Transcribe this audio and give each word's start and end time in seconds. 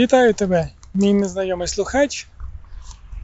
Вітаю 0.00 0.34
тебе, 0.34 0.68
мій 0.94 1.14
незнайомий 1.14 1.68
слухач. 1.68 2.28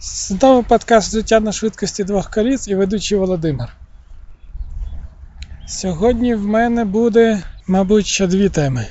Знову 0.01 0.63
подкаст 0.63 1.13
Життя 1.13 1.41
на 1.41 1.53
швидкості 1.53 2.05
двох 2.05 2.31
коліс 2.31 2.69
і 2.69 2.75
ведучий 2.75 3.19
Володимир. 3.19 3.77
Сьогодні 5.67 6.35
в 6.35 6.47
мене 6.47 6.85
буде, 6.85 7.43
мабуть, 7.67 8.07
ще 8.07 8.27
дві 8.27 8.49
теми. 8.49 8.87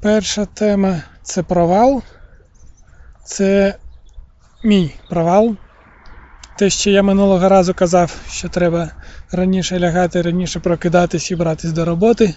Перша 0.00 0.46
тема 0.46 1.02
це 1.22 1.42
провал. 1.42 2.02
Це 3.24 3.76
мій 4.64 4.94
провал. 5.08 5.56
Те, 6.58 6.70
що 6.70 6.90
я 6.90 7.02
минулого 7.02 7.48
разу 7.48 7.74
казав, 7.74 8.16
що 8.30 8.48
треба 8.48 8.90
раніше 9.32 9.80
лягати, 9.80 10.22
раніше 10.22 10.60
прокидатись 10.60 11.30
і 11.30 11.36
братись 11.36 11.72
до 11.72 11.84
роботи, 11.84 12.34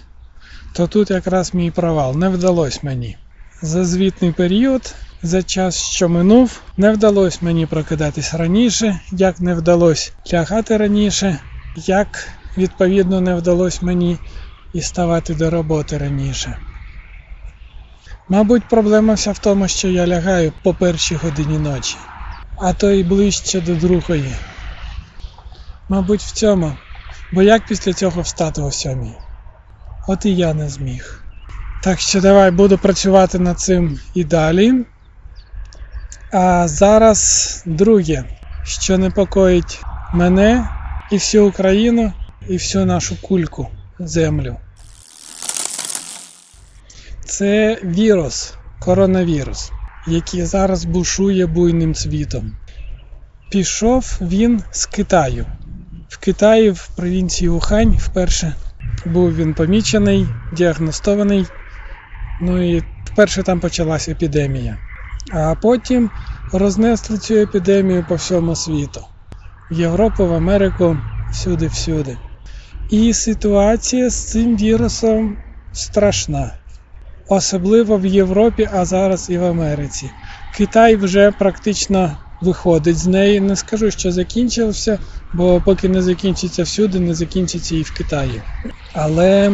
то 0.72 0.86
тут 0.86 1.10
якраз 1.10 1.54
мій 1.54 1.70
провал. 1.70 2.16
Не 2.16 2.28
вдалося 2.28 2.80
мені. 2.82 3.16
За 3.64 3.84
звітний 3.84 4.32
період, 4.32 4.94
за 5.22 5.42
час, 5.42 5.76
що 5.76 6.08
минув, 6.08 6.62
не 6.76 6.92
вдалося 6.92 7.38
мені 7.40 7.66
прокидатись 7.66 8.34
раніше, 8.34 9.00
як 9.10 9.40
не 9.40 9.54
вдалося 9.54 10.12
лягати 10.32 10.76
раніше, 10.76 11.40
як 11.76 12.28
відповідно 12.56 13.20
не 13.20 13.34
вдалося 13.34 13.78
мені 13.82 14.18
і 14.72 14.80
ставати 14.82 15.34
до 15.34 15.50
роботи 15.50 15.98
раніше. 15.98 16.58
Мабуть, 18.28 18.68
проблема 18.68 19.14
вся 19.14 19.32
в 19.32 19.38
тому, 19.38 19.68
що 19.68 19.88
я 19.88 20.06
лягаю 20.06 20.52
по 20.62 20.74
першій 20.74 21.14
годині 21.14 21.58
ночі, 21.58 21.98
а 22.56 22.72
то 22.72 22.90
й 22.90 23.02
ближче 23.04 23.60
до 23.60 23.74
другої. 23.74 24.36
Мабуть, 25.88 26.22
в 26.22 26.32
цьому. 26.32 26.76
Бо 27.32 27.42
як 27.42 27.64
після 27.64 27.92
цього 27.92 28.22
встати 28.22 28.62
о 28.62 28.72
сьомій? 28.72 29.14
От 30.08 30.26
і 30.26 30.36
я 30.36 30.54
не 30.54 30.68
зміг. 30.68 31.23
Так 31.84 32.00
що 32.00 32.20
давай 32.20 32.50
буду 32.50 32.78
працювати 32.78 33.38
над 33.38 33.60
цим 33.60 34.00
і 34.14 34.24
далі. 34.24 34.84
А 36.32 36.68
зараз 36.68 37.62
друге, 37.66 38.24
що 38.62 38.98
непокоїть 38.98 39.82
мене 40.14 40.68
і 41.12 41.14
всю 41.14 41.46
Україну, 41.46 42.12
і 42.48 42.52
всю 42.52 42.86
нашу 42.86 43.22
кульку 43.22 43.68
землю. 43.98 44.56
Це 47.24 47.78
вірус, 47.84 48.54
коронавірус, 48.80 49.72
який 50.06 50.44
зараз 50.44 50.84
бушує 50.84 51.46
буйним 51.46 51.94
світом. 51.94 52.56
Пішов 53.50 54.18
він 54.20 54.62
з 54.72 54.86
Китаю. 54.86 55.46
В 56.08 56.18
Китаї, 56.18 56.70
в 56.70 56.88
провінції 56.96 57.48
Ухань, 57.48 57.98
вперше 57.98 58.54
був 59.06 59.36
він 59.36 59.54
помічений, 59.54 60.26
діагностований. 60.52 61.46
Ну 62.40 62.76
і 62.76 62.82
вперше 63.04 63.42
там 63.42 63.60
почалася 63.60 64.12
епідемія. 64.12 64.78
А 65.32 65.54
потім 65.54 66.10
рознесли 66.52 67.18
цю 67.18 67.34
епідемію 67.34 68.04
по 68.04 68.14
всьому 68.14 68.56
світу. 68.56 69.00
В 69.70 69.74
Європу, 69.74 70.26
в 70.26 70.32
Америку, 70.32 70.98
всюди-всюди. 71.30 72.18
І 72.90 73.12
ситуація 73.12 74.10
з 74.10 74.14
цим 74.14 74.56
вірусом 74.56 75.36
страшна. 75.72 76.54
Особливо 77.28 77.98
в 77.98 78.06
Європі, 78.06 78.68
а 78.72 78.84
зараз 78.84 79.30
і 79.30 79.38
в 79.38 79.44
Америці. 79.44 80.10
Китай 80.50 80.96
вже 80.96 81.30
практично 81.30 82.16
виходить 82.40 82.98
з 82.98 83.06
неї. 83.06 83.40
Не 83.40 83.56
скажу, 83.56 83.90
що 83.90 84.12
закінчився, 84.12 84.98
бо 85.32 85.60
поки 85.60 85.88
не 85.88 86.02
закінчиться 86.02 86.62
всюди, 86.62 87.00
не 87.00 87.14
закінчиться 87.14 87.76
і 87.76 87.82
в 87.82 87.90
Китаї. 87.90 88.42
Але 88.92 89.52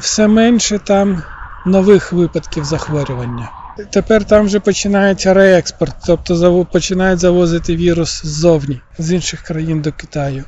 все 0.00 0.28
менше 0.28 0.78
там 0.78 1.22
нових 1.64 2.12
випадків 2.12 2.64
захворювання. 2.64 3.50
Тепер 3.90 4.24
там 4.24 4.46
вже 4.46 4.60
починається 4.60 5.34
реекспорт, 5.34 5.96
тобто 6.06 6.64
починають 6.64 7.20
завозити 7.20 7.76
вірус 7.76 8.26
ззовні, 8.26 8.80
з 8.98 9.12
інших 9.12 9.40
країн 9.40 9.82
до 9.82 9.92
Китаю. 9.92 10.44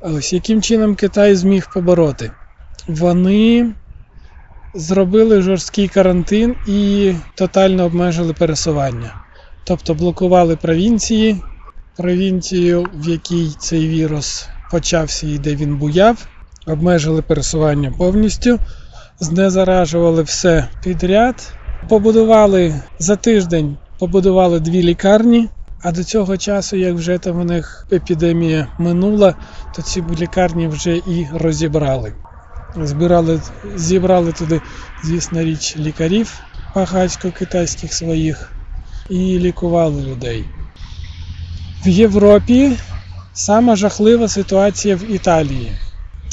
Ось 0.00 0.32
яким 0.32 0.62
чином 0.62 0.94
Китай 0.94 1.34
зміг 1.34 1.68
побороти? 1.72 2.30
Вони 2.88 3.74
зробили 4.74 5.42
жорсткий 5.42 5.88
карантин 5.88 6.56
і 6.66 7.12
тотально 7.34 7.84
обмежили 7.84 8.32
пересування. 8.32 9.14
Тобто 9.64 9.94
блокували 9.94 10.56
провінції, 10.56 11.36
провінцію, 11.96 12.90
в 12.94 13.08
якій 13.08 13.50
цей 13.58 13.88
вірус 13.88 14.48
почався 14.70 15.26
і 15.26 15.38
де 15.38 15.54
він 15.54 15.76
буяв, 15.76 16.26
обмежили 16.66 17.22
пересування 17.22 17.92
повністю, 17.98 18.58
знезаражували 19.22 20.22
все 20.22 20.68
підряд. 20.82 21.54
Побудували 21.88 22.74
за 22.98 23.16
тиждень, 23.16 23.76
побудували 23.98 24.60
дві 24.60 24.82
лікарні. 24.82 25.48
А 25.82 25.92
до 25.92 26.04
цього 26.04 26.36
часу, 26.36 26.76
як 26.76 26.94
вже 26.94 27.18
там 27.18 27.40
у 27.40 27.44
них 27.44 27.86
епідемія 27.92 28.66
минула, 28.78 29.34
то 29.76 29.82
ці 29.82 30.04
лікарні 30.18 30.68
вже 30.68 30.96
і 30.96 31.28
розібрали. 31.34 32.12
Збирали, 32.76 33.40
Зібрали 33.76 34.32
туди, 34.32 34.60
звісно, 35.02 35.42
річ 35.42 35.76
лікарів 35.76 36.40
багатько-китайських 36.74 37.92
своїх 37.92 38.52
і 39.10 39.38
лікували 39.38 40.02
людей. 40.02 40.44
В 41.84 41.88
Європі 41.88 42.72
сама 43.32 43.76
жахлива 43.76 44.28
ситуація 44.28 44.96
в 44.96 45.10
Італії. 45.10 45.72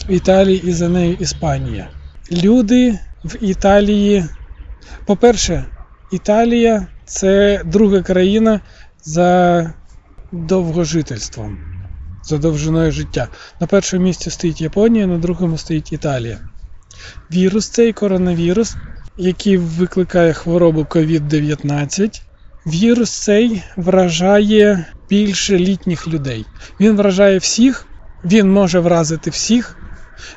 В 0.09 0.11
Італії 0.11 0.61
і 0.65 0.73
за 0.73 0.89
нею 0.89 1.13
Іспанія. 1.13 1.89
Люди 2.31 2.99
в 3.23 3.43
Італії. 3.43 4.25
По-перше, 5.05 5.65
Італія 6.11 6.87
це 7.05 7.61
друга 7.65 8.01
країна 8.01 8.61
за 9.03 9.73
довгожительством, 10.31 11.57
за 12.23 12.37
довжиною 12.37 12.91
життя. 12.91 13.27
На 13.59 13.67
першому 13.67 14.03
місці 14.03 14.29
стоїть 14.29 14.61
Японія, 14.61 15.07
на 15.07 15.17
другому 15.17 15.57
стоїть 15.57 15.93
Італія. 15.93 16.39
Вірус 17.33 17.69
цей 17.69 17.93
коронавірус, 17.93 18.77
який 19.17 19.57
викликає 19.57 20.33
хворобу 20.33 20.81
COVID-19. 20.81 22.21
Вірус 22.67 23.11
цей 23.11 23.63
вражає 23.77 24.85
більше 25.09 25.57
літніх 25.57 26.07
людей. 26.07 26.45
Він 26.79 26.95
вражає 26.95 27.37
всіх, 27.37 27.87
він 28.23 28.51
може 28.51 28.79
вразити 28.79 29.29
всіх. 29.29 29.78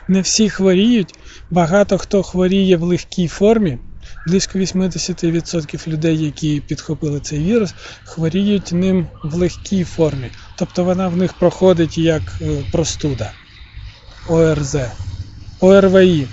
Не 0.09 0.21
всі 0.21 0.51
хворіють. 0.51 1.15
Багато 1.51 1.99
хто 1.99 2.23
хворіє 2.23 2.77
в 2.77 2.83
легкій 2.83 3.29
формі. 3.29 3.79
Близько 4.27 4.59
80% 4.59 5.89
людей, 5.89 6.25
які 6.25 6.61
підхопили 6.61 7.21
цей 7.21 7.39
вірус, 7.39 7.75
хворіють 8.05 8.73
ним 8.73 9.07
в 9.23 9.35
легкій 9.35 9.85
формі. 9.85 10.31
Тобто 10.55 10.85
вона 10.85 11.09
в 11.09 11.17
них 11.17 11.33
проходить 11.33 11.99
як 11.99 12.39
простуда. 12.73 13.33
ОРЗ, 14.29 14.77
ОРВІ, 15.61 16.27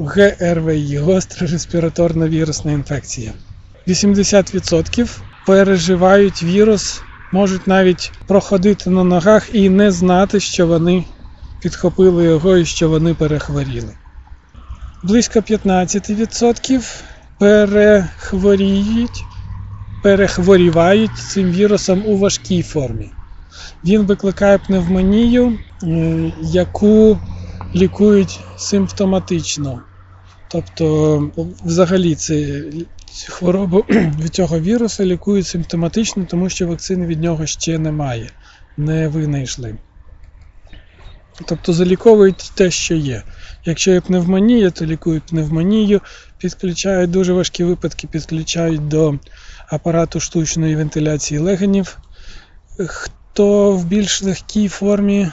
ГРВІ, 0.00 0.98
гостра 0.98 1.46
респіраторна 1.46 2.28
вірусна 2.28 2.72
інфекція. 2.72 3.32
80% 3.88 5.20
переживають 5.46 6.42
вірус, 6.42 7.02
можуть 7.32 7.66
навіть 7.66 8.12
проходити 8.26 8.90
на 8.90 9.04
ногах 9.04 9.54
і 9.54 9.68
не 9.68 9.90
знати, 9.90 10.40
що 10.40 10.66
вони 10.66 11.04
підхопили 11.64 12.24
його 12.24 12.56
і 12.56 12.64
що 12.64 12.88
вони 12.88 13.14
перехворіли. 13.14 13.94
Близько 15.02 15.40
15% 15.40 17.02
перехворіють, 17.38 19.24
перехворівають 20.02 21.16
цим 21.16 21.50
вірусом 21.50 22.02
у 22.06 22.18
важкій 22.18 22.62
формі. 22.62 23.12
Він 23.84 24.02
викликає 24.02 24.58
пневмонію, 24.58 25.58
яку 26.42 27.18
лікують 27.74 28.40
симптоматично. 28.56 29.82
Тобто, 30.48 31.30
взагалі, 31.64 32.14
це 32.14 32.64
хворобу 33.28 33.78
від 34.20 34.34
цього 34.34 34.60
вірусу 34.60 35.04
лікують 35.04 35.46
симптоматично, 35.46 36.24
тому 36.24 36.48
що 36.48 36.66
вакцини 36.66 37.06
від 37.06 37.22
нього 37.22 37.46
ще 37.46 37.78
немає, 37.78 38.30
не 38.76 39.08
винайшли. 39.08 39.78
Тобто 41.46 41.72
заліковують 41.72 42.52
те, 42.54 42.70
що 42.70 42.94
є. 42.94 43.22
Якщо 43.64 43.90
є 43.90 44.00
пневмонія, 44.00 44.70
то 44.70 44.86
лікують 44.86 45.22
пневмонію, 45.22 46.00
підключають 46.38 47.10
дуже 47.10 47.32
важкі 47.32 47.64
випадки, 47.64 48.06
підключають 48.06 48.88
до 48.88 49.18
апарату 49.68 50.20
штучної 50.20 50.76
вентиляції 50.76 51.40
легенів. 51.40 51.98
Хто 52.86 53.72
в 53.72 53.84
більш 53.84 54.22
легкій 54.22 54.68
формі, 54.68 55.28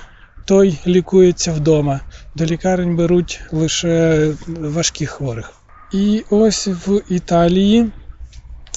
той 0.45 0.79
лікується 0.87 1.51
вдома. 1.53 1.99
До 2.35 2.45
лікарень 2.45 2.95
беруть 2.95 3.41
лише 3.51 4.27
важких 4.47 5.09
хворих. 5.09 5.53
І 5.93 6.23
ось 6.29 6.67
в 6.67 7.01
Італії, 7.09 7.91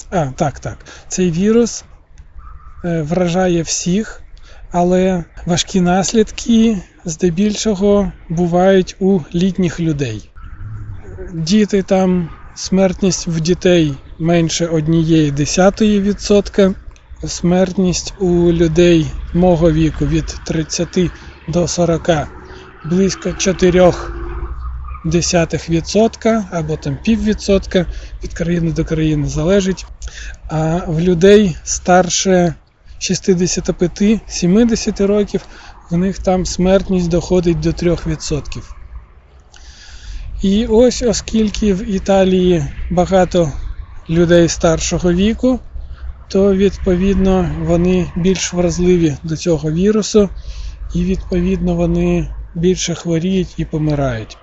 а, 0.09 0.25
так, 0.25 0.59
так, 0.59 0.77
цей 1.07 1.31
вірус 1.31 1.83
вражає 2.83 3.61
всіх, 3.61 4.21
але 4.77 5.23
важкі 5.45 5.81
наслідки 5.81 6.77
здебільшого 7.05 8.11
бувають 8.29 8.95
у 8.99 9.19
літніх 9.35 9.79
людей. 9.79 10.29
Діти 11.33 11.83
там, 11.83 12.29
смертність 12.55 13.27
в 13.27 13.39
дітей 13.39 13.93
менше 14.19 14.67
однієї 14.67 15.31
десятої 15.31 16.01
відсотка. 16.01 16.73
Смертність 17.27 18.13
у 18.19 18.51
людей 18.51 19.07
мого 19.33 19.71
віку 19.71 20.05
від 20.05 20.25
30 20.25 20.97
до 21.47 21.67
40 21.67 22.09
близько 22.85 23.33
4 23.33 23.93
десятих 25.05 25.69
відсотка 25.69 26.45
або 26.51 26.77
там 26.77 26.97
піввідсотка 27.03 27.85
від 28.23 28.33
країни 28.33 28.71
до 28.71 28.85
країни 28.85 29.27
залежить. 29.27 29.85
А 30.49 30.79
в 30.87 30.99
людей 30.99 31.55
старше 31.63 32.55
65-70 33.11 35.05
років 35.05 35.41
в 35.89 35.97
них 35.97 36.19
там 36.19 36.45
смертність 36.45 37.09
доходить 37.09 37.59
до 37.59 37.69
3%. 37.69 38.63
І 40.41 40.65
ось, 40.65 41.01
оскільки 41.01 41.73
в 41.73 41.89
Італії 41.89 42.65
багато 42.89 43.53
людей 44.09 44.49
старшого 44.49 45.13
віку, 45.13 45.59
то 46.27 46.55
відповідно 46.55 47.55
вони 47.59 48.11
більш 48.15 48.53
вразливі 48.53 49.17
до 49.23 49.37
цього 49.37 49.71
вірусу, 49.71 50.29
і 50.93 51.03
відповідно 51.03 51.75
вони 51.75 52.29
більше 52.55 52.95
хворіють 52.95 53.53
і 53.57 53.65
помирають. 53.65 54.37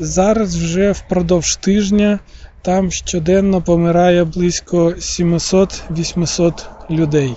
Зараз 0.00 0.56
вже 0.56 0.92
впродовж 0.92 1.56
тижня 1.56 2.18
там 2.62 2.90
щоденно 2.90 3.62
помирає 3.62 4.24
близько 4.24 4.88
700-800 4.88 6.64
людей. 6.90 7.34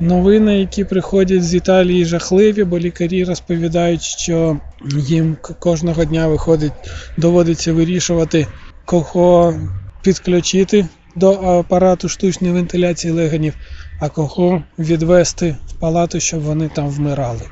Новини, 0.00 0.58
які 0.58 0.84
приходять 0.84 1.44
з 1.44 1.54
Італії, 1.54 2.04
жахливі, 2.04 2.64
бо 2.64 2.78
лікарі 2.78 3.24
розповідають, 3.24 4.02
що 4.02 4.58
їм 4.96 5.36
кожного 5.58 6.04
дня 6.04 6.28
виходить, 6.28 6.72
доводиться 7.16 7.72
вирішувати, 7.72 8.46
кого 8.84 9.54
підключити 10.02 10.86
до 11.16 11.32
апарату 11.32 12.08
штучної 12.08 12.54
вентиляції 12.54 13.12
легенів, 13.12 13.54
а 14.00 14.08
кого 14.08 14.62
відвести 14.78 15.56
в 15.66 15.72
палату, 15.72 16.20
щоб 16.20 16.40
вони 16.40 16.68
там 16.68 16.88
вмирали. 16.88 17.42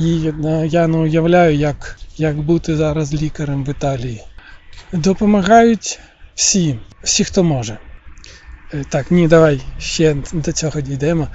І 0.00 0.30
я 0.64 0.86
не 0.86 0.98
уявляю, 0.98 1.56
як, 1.56 1.98
як 2.16 2.36
бути 2.36 2.76
зараз 2.76 3.22
лікарем 3.22 3.64
в 3.64 3.68
Італії. 3.68 4.20
Допомагають 4.92 6.00
всі, 6.34 6.78
всі, 7.02 7.24
хто 7.24 7.44
може. 7.44 7.78
Так, 8.88 9.10
ні, 9.10 9.28
давай 9.28 9.60
ще 9.78 10.16
до 10.32 10.52
цього 10.52 10.80
дійдемо. 10.80 11.28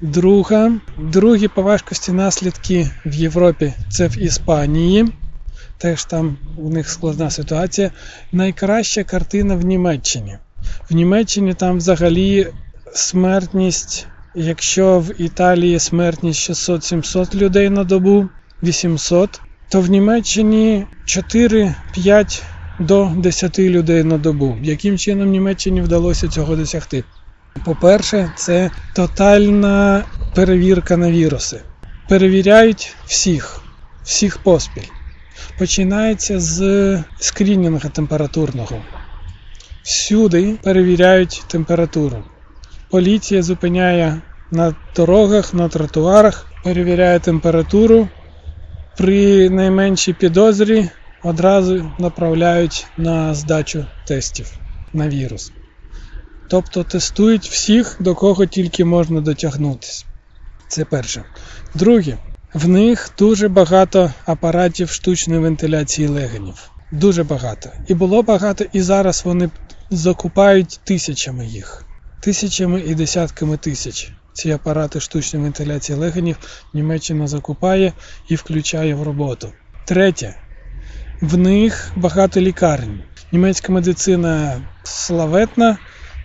Друга, 0.00 0.72
Другі 0.98 1.48
по 1.48 1.62
важкості 1.62 2.12
наслідки 2.12 2.90
в 3.06 3.14
Європі 3.14 3.72
це 3.88 4.08
в 4.08 4.18
Іспанії. 4.18 5.08
Теж 5.78 6.04
там 6.04 6.38
у 6.56 6.70
них 6.70 6.90
складна 6.90 7.30
ситуація. 7.30 7.90
Найкраща 8.32 9.04
картина 9.04 9.54
в 9.54 9.64
Німеччині. 9.64 10.38
В 10.90 10.94
Німеччині 10.94 11.54
там 11.54 11.76
взагалі 11.76 12.46
смертність, 12.94 14.06
якщо 14.34 15.00
в 15.00 15.20
Італії 15.20 15.78
смертність 15.78 16.50
600-700 16.50 17.34
людей 17.34 17.70
на 17.70 17.84
добу, 17.84 18.28
800, 18.62 19.40
то 19.68 19.80
в 19.80 19.90
Німеччині 19.90 20.86
4-5 21.06 22.42
до 22.78 23.12
10 23.16 23.58
людей 23.58 24.02
на 24.02 24.18
добу. 24.18 24.56
Яким 24.62 24.98
чином 24.98 25.30
Німеччині 25.30 25.80
вдалося 25.80 26.28
цього 26.28 26.56
досягти? 26.56 27.04
По-перше, 27.64 28.32
це 28.36 28.70
тотальна 28.94 30.04
перевірка 30.34 30.96
на 30.96 31.10
віруси. 31.10 31.60
Перевіряють 32.08 32.96
всіх, 33.06 33.60
всіх 34.04 34.38
поспіль. 34.38 34.88
Починається 35.58 36.40
з 36.40 36.58
скрінінгу 37.18 37.88
температурного. 37.88 38.76
Всюди 39.82 40.54
перевіряють 40.62 41.44
температуру. 41.46 42.24
Поліція 42.90 43.42
зупиняє 43.42 44.20
на 44.50 44.74
дорогах, 44.96 45.54
на 45.54 45.68
тротуарах, 45.68 46.46
перевіряє 46.64 47.18
температуру. 47.18 48.08
При 48.96 49.50
найменшій 49.50 50.12
підозрі 50.12 50.88
одразу 51.26 51.92
направляють 51.98 52.86
на 52.96 53.34
здачу 53.34 53.86
тестів 54.04 54.58
на 54.92 55.08
вірус. 55.08 55.52
Тобто 56.50 56.84
тестують 56.84 57.48
всіх, 57.48 57.96
до 58.00 58.14
кого 58.14 58.46
тільки 58.46 58.84
можна 58.84 59.20
дотягнутися. 59.20 60.04
Це 60.68 60.84
перше. 60.84 61.24
Друге, 61.74 62.18
в 62.54 62.68
них 62.68 63.10
дуже 63.18 63.48
багато 63.48 64.12
апаратів 64.26 64.90
штучної 64.90 65.40
вентиляції 65.40 66.08
легенів. 66.08 66.70
Дуже 66.92 67.24
багато. 67.24 67.70
І 67.88 67.94
було 67.94 68.22
багато, 68.22 68.64
і 68.72 68.82
зараз 68.82 69.22
вони 69.24 69.50
закупають 69.90 70.80
тисячами 70.84 71.46
їх. 71.46 71.84
Тисячами 72.20 72.80
і 72.80 72.94
десятками 72.94 73.56
тисяч. 73.56 74.12
Ці 74.32 74.50
апарати 74.50 75.00
штучної 75.00 75.42
вентиляції 75.42 75.98
легенів 75.98 76.36
Німеччина 76.74 77.26
закупає 77.26 77.92
і 78.28 78.34
включає 78.34 78.94
в 78.94 79.02
роботу. 79.02 79.52
Третє. 79.84 80.45
В 81.20 81.36
них 81.36 81.92
багато 81.96 82.40
лікарень. 82.40 83.02
Німецька 83.32 83.72
медицина 83.72 84.60
славетна. 84.82 85.78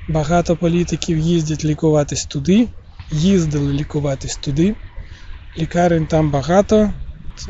Багато 0.08 0.58
політиків 0.58 1.18
їздять 1.18 1.66
лікуватись 1.66 2.26
туди, 2.26 2.68
їздили 3.12 3.74
лікуватись 3.74 4.38
туди. 4.38 4.76
Лікарень 5.58 6.08
там 6.08 6.32
багато. 6.32 6.94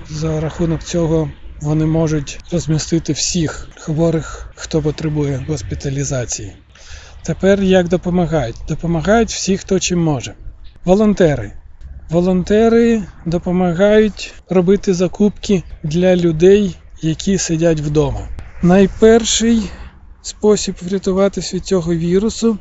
За 0.10 0.40
рахунок 0.40 0.84
цього 0.84 1.32
вони 1.62 1.86
можуть 1.86 2.40
розмістити 2.52 3.14
всіх 3.14 3.70
хворих, 3.78 4.52
хто 4.56 4.82
потребує 4.82 5.46
госпіталізації. 5.48 6.56
Тепер 7.24 7.62
як 7.62 7.88
допомагають? 7.88 8.58
Допомагають 8.68 9.32
всі, 9.32 9.58
хто 9.58 9.80
чим 9.80 10.00
може. 10.04 10.34
Волонтери. 10.86 11.52
Волонтери 12.10 13.04
допомагають 13.26 14.34
робити 14.50 14.94
закупки 14.94 15.64
для 15.84 16.16
людей, 16.16 16.81
які 17.02 17.38
сидять 17.38 17.80
вдома. 17.80 18.28
Найперший 18.62 19.72
спосіб 20.22 20.76
врятуватися 20.82 21.56
від 21.56 21.66
цього 21.66 21.96
вірусу 21.96 22.58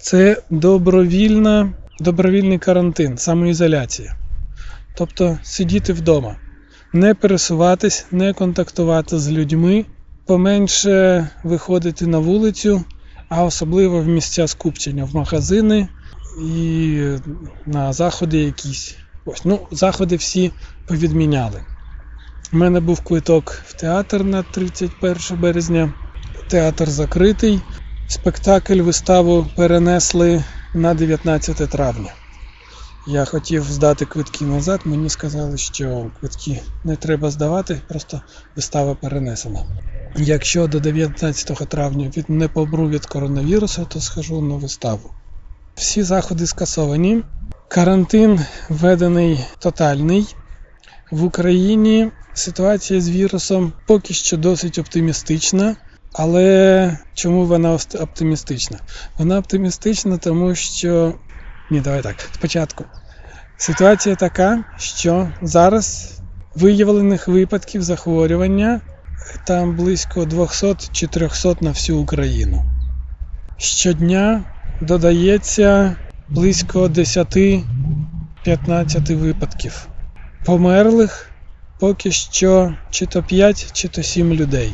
це 0.00 0.42
добровільна, 0.50 1.72
добровільний 2.00 2.58
карантин, 2.58 3.18
самоізоляція. 3.18 4.16
Тобто 4.94 5.38
сидіти 5.42 5.92
вдома, 5.92 6.36
не 6.92 7.14
пересуватись, 7.14 8.06
не 8.10 8.32
контактувати 8.32 9.18
з 9.18 9.30
людьми, 9.30 9.84
поменше 10.26 11.28
виходити 11.44 12.06
на 12.06 12.18
вулицю, 12.18 12.84
а 13.28 13.44
особливо 13.44 14.00
в 14.00 14.06
місця 14.06 14.46
скупчення, 14.46 15.04
в 15.04 15.14
магазини 15.14 15.88
і 16.42 16.98
на 17.66 17.92
заходи 17.92 18.38
якісь. 18.38 18.96
Ось, 19.24 19.44
ну, 19.44 19.60
Заходи 19.70 20.16
всі 20.16 20.52
повідміняли. 20.86 21.64
У 22.52 22.56
мене 22.56 22.80
був 22.80 23.00
квиток 23.00 23.62
в 23.66 23.72
театр 23.72 24.24
на 24.24 24.42
31 24.42 25.40
березня 25.40 25.92
театр 26.48 26.90
закритий. 26.90 27.60
Спектакль 28.06 28.80
виставу 28.80 29.46
перенесли 29.56 30.44
на 30.74 30.94
19 30.94 31.70
травня. 31.70 32.12
Я 33.06 33.24
хотів 33.24 33.64
здати 33.64 34.04
квитки 34.04 34.44
назад, 34.44 34.80
мені 34.84 35.08
сказали, 35.08 35.56
що 35.56 36.10
квитки 36.20 36.62
не 36.84 36.96
треба 36.96 37.30
здавати, 37.30 37.80
просто 37.88 38.20
вистава 38.56 38.94
перенесена. 38.94 39.60
Якщо 40.16 40.66
до 40.66 40.80
19 40.80 41.68
травня 41.68 42.10
не 42.28 42.48
помру 42.48 42.88
від 42.88 43.06
коронавірусу, 43.06 43.86
то 43.88 44.00
схожу 44.00 44.40
на 44.40 44.54
виставу. 44.54 45.10
Всі 45.74 46.02
заходи 46.02 46.46
скасовані. 46.46 47.22
Карантин 47.68 48.40
введений 48.68 49.44
тотальний. 49.58 50.34
В 51.10 51.24
Україні 51.24 52.10
ситуація 52.40 53.00
з 53.00 53.10
вірусом 53.10 53.72
поки 53.86 54.14
що 54.14 54.36
досить 54.36 54.78
оптимістична. 54.78 55.76
Але 56.12 56.98
чому 57.14 57.46
вона 57.46 57.78
оптимістична? 58.00 58.78
Вона 59.18 59.38
оптимістична, 59.38 60.18
тому 60.18 60.54
що. 60.54 61.14
Ні, 61.70 61.80
давай 61.80 62.02
так. 62.02 62.28
Спочатку. 62.34 62.84
Ситуація 63.56 64.16
така, 64.16 64.64
що 64.76 65.32
зараз 65.42 66.12
виявлених 66.54 67.28
випадків 67.28 67.82
захворювання 67.82 68.80
там 69.46 69.76
близько 69.76 70.24
200 70.24 70.76
чи 70.92 71.06
300 71.06 71.56
на 71.60 71.70
всю 71.70 71.98
Україну. 71.98 72.64
Щодня 73.56 74.44
додається 74.80 75.96
близько 76.28 76.86
10-15 76.88 77.64
випадків. 79.16 79.88
Померлих 80.44 81.29
поки 81.80 82.10
що 82.12 82.74
чи 82.90 83.06
то 83.06 83.22
5, 83.22 83.72
чи 83.72 83.88
то 83.88 84.02
7 84.02 84.34
людей. 84.34 84.72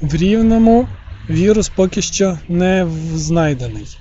В 0.00 0.14
Рівному 0.14 0.88
вірус 1.30 1.68
поки 1.68 2.02
що 2.02 2.38
не 2.48 2.86
знайдений, 3.14 3.98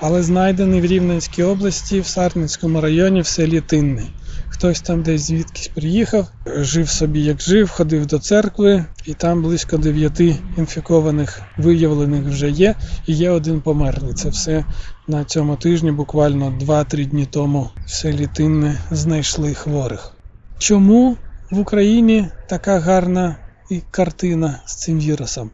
але 0.00 0.22
знайдений 0.22 0.80
в 0.80 0.84
Рівненській 0.86 1.42
області, 1.42 2.00
в 2.00 2.06
Сарницькому 2.06 2.80
районі 2.80 3.20
в 3.20 3.26
селі 3.26 3.60
Тинне. 3.60 4.02
хтось 4.48 4.80
там 4.80 5.02
десь 5.02 5.20
звідкись 5.20 5.68
приїхав, 5.68 6.28
жив 6.46 6.88
собі 6.88 7.20
як 7.20 7.42
жив, 7.42 7.70
ходив 7.70 8.06
до 8.06 8.18
церкви, 8.18 8.84
і 9.06 9.14
там 9.14 9.42
близько 9.42 9.76
дев'яти 9.76 10.36
інфікованих 10.58 11.42
виявлених 11.56 12.22
вже 12.24 12.50
є, 12.50 12.74
і 13.06 13.12
є 13.14 13.30
один 13.30 13.60
померлий. 13.60 14.14
Це 14.14 14.28
все 14.28 14.64
на 15.08 15.24
цьому 15.24 15.56
тижні, 15.56 15.92
буквально 15.92 16.58
2-3 16.60 17.06
дні 17.06 17.26
тому, 17.26 17.70
в 17.86 17.90
селі 17.90 18.28
Тинне 18.34 18.78
знайшли 18.90 19.54
хворих. 19.54 20.12
Чому 20.58 21.16
в 21.52 21.58
Україні 21.58 22.28
така 22.48 22.78
гарна 22.78 23.36
і 23.70 23.82
картина 23.90 24.60
з 24.66 24.74
цим 24.74 24.98
вірусом? 25.00 25.50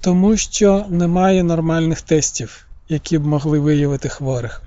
Тому 0.00 0.36
що 0.36 0.86
немає 0.88 1.42
нормальних 1.42 2.00
тестів, 2.00 2.66
які 2.88 3.18
б 3.18 3.26
могли 3.26 3.58
виявити 3.58 4.08
хворих. 4.08 4.62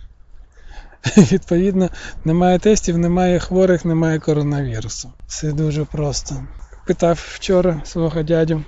Відповідно, 1.18 1.89
немає 2.25 2.60
тестів, 2.60 2.98
немає 2.98 3.39
хворих, 3.39 3.86
немає 3.86 4.20
коронавірусу. 4.20 5.12
Все 5.27 5.51
дуже 5.51 5.86
просто. 5.86 6.44
Питав 6.88 7.20
вчора 7.32 7.82
свого 7.86 8.24
дядю, 8.24 8.63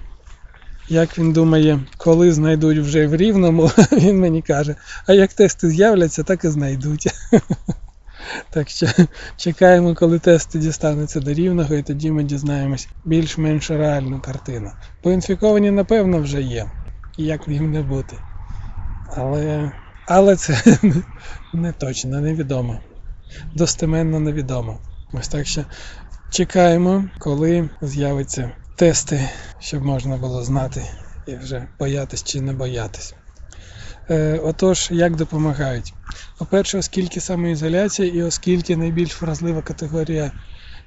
як 0.89 1.17
він 1.17 1.33
думає, 1.33 1.79
коли 1.97 2.31
знайдуть 2.31 2.77
вже 2.77 3.07
в 3.07 3.15
Рівному, 3.15 3.71
він 3.91 4.19
мені 4.19 4.41
каже, 4.41 4.75
а 5.07 5.13
як 5.13 5.33
тести 5.33 5.69
з'являться, 5.69 6.23
так 6.23 6.43
і 6.43 6.47
знайдуть. 6.47 7.07
Так 8.49 8.69
що 8.69 8.87
чекаємо, 9.37 9.95
коли 9.95 10.19
тести 10.19 10.59
дістануться 10.59 11.19
до 11.19 11.33
рівного, 11.33 11.75
і 11.75 11.83
тоді 11.83 12.11
ми 12.11 12.23
дізнаємось 12.23 12.89
більш-менш 13.03 13.71
реальну 13.71 14.21
картину. 14.21 14.71
Поінфіковані, 15.01 15.71
напевно, 15.71 16.19
вже 16.19 16.41
є. 16.41 16.71
Як 17.17 17.47
їм 17.47 17.71
не 17.71 17.81
бути. 17.81 18.19
Але 19.15 19.71
але 20.05 20.35
це 20.35 20.77
не 21.53 21.71
точно, 21.71 22.21
невідомо. 22.21 22.79
Достеменно 23.55 24.19
невідомо. 24.19 24.79
Ось 25.13 25.27
так 25.27 25.47
що 25.47 25.65
чекаємо, 26.29 27.05
коли 27.19 27.69
з'являться 27.81 28.51
тести, 28.75 29.29
щоб 29.59 29.85
можна 29.85 30.17
було 30.17 30.43
знати 30.43 30.83
і 31.27 31.35
вже 31.35 31.67
боятись 31.79 32.23
чи 32.23 32.41
не 32.41 32.53
боятись. 32.53 33.15
Е, 34.09 34.39
Отож, 34.43 34.87
як 34.91 35.15
допомагають? 35.15 35.93
По-перше, 36.39 36.77
оскільки 36.77 37.21
самоізоляція 37.21 38.07
і 38.07 38.23
оскільки 38.23 38.77
найбільш 38.77 39.21
вразлива 39.21 39.61
категорія 39.61 40.31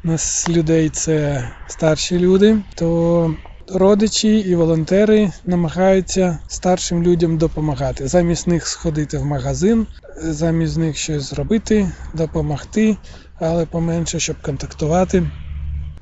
нас 0.04 0.48
людей 0.48 0.90
це 0.90 1.44
старші 1.66 2.18
люди, 2.18 2.56
то 2.74 3.34
родичі 3.68 4.38
і 4.38 4.54
волонтери 4.54 5.32
намагаються 5.44 6.38
старшим 6.48 7.02
людям 7.02 7.38
допомагати. 7.38 8.08
Замість 8.08 8.46
них 8.46 8.66
сходити 8.66 9.18
в 9.18 9.24
магазин, 9.24 9.86
замість 10.22 10.78
них 10.78 10.96
щось 10.96 11.22
зробити, 11.22 11.90
допомогти, 12.14 12.96
але 13.40 13.66
поменше, 13.66 14.20
щоб 14.20 14.42
контактувати. 14.42 15.30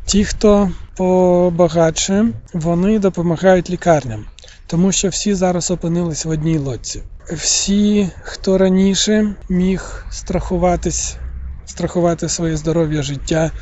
Ті, 0.05 0.25
хто 0.25 0.71
побагатше, 0.97 2.27
вони 2.55 2.99
допомагають 2.99 3.71
лікарням, 3.71 4.27
тому 4.69 4.93
що 4.93 5.09
всі 5.09 5.35
зараз 5.35 5.71
опинились 5.71 6.25
в 6.25 6.29
одній 6.29 6.59
лодці. 6.59 7.03
Всі, 7.33 8.11
хто 8.23 8.59
раніше 8.59 9.35
міг 9.49 10.07
страхуватись, 10.11 11.19
страхувати 11.65 12.29
своє 12.29 12.57
здоров'я 12.57 13.03
життя 13.03 13.53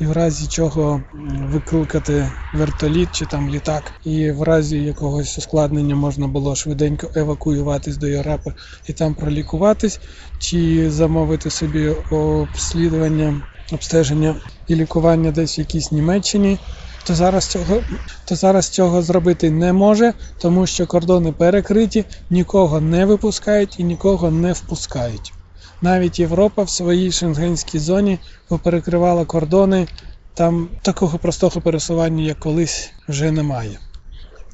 і 0.00 0.06
в 0.06 0.12
разі 0.12 0.46
чого 0.46 1.04
викликати 1.52 2.32
вертоліт 2.52 3.10
чи 3.12 3.26
там 3.26 3.48
літак, 3.48 3.94
і 4.04 4.30
в 4.30 4.42
разі 4.42 4.82
якогось 4.82 5.38
ускладнення 5.38 5.94
можна 5.94 6.26
було 6.28 6.54
швиденько 6.56 7.10
евакуюватись 7.14 7.96
до 7.96 8.06
Європи 8.06 8.52
і 8.88 8.92
там 8.92 9.14
пролікуватись, 9.14 10.00
чи 10.38 10.90
замовити 10.90 11.50
собі 11.50 11.88
обслідування, 12.10 13.42
обстеження 13.72 14.36
і 14.68 14.74
лікування 14.74 15.30
десь 15.30 15.58
в 15.58 15.60
якійсь 15.60 15.92
Німеччині. 15.92 16.58
То 17.04 17.14
зараз 17.14 17.46
цього 17.46 17.84
то 18.24 18.36
зараз 18.36 18.68
цього 18.68 19.02
зробити 19.02 19.50
не 19.50 19.72
може, 19.72 20.12
тому 20.38 20.66
що 20.66 20.86
кордони 20.86 21.32
перекриті, 21.32 22.04
нікого 22.30 22.80
не 22.80 23.04
випускають 23.04 23.80
і 23.80 23.84
нікого 23.84 24.30
не 24.30 24.52
впускають. 24.52 25.32
Навіть 25.82 26.18
Європа 26.18 26.62
в 26.62 26.70
своїй 26.70 27.12
шенгенській 27.12 27.78
зоні 27.78 28.18
поперекривала 28.48 29.24
кордони, 29.24 29.86
там 30.34 30.68
такого 30.82 31.18
простого 31.18 31.60
пересування, 31.60 32.24
як 32.24 32.38
колись, 32.38 32.90
вже 33.08 33.30
немає. 33.30 33.78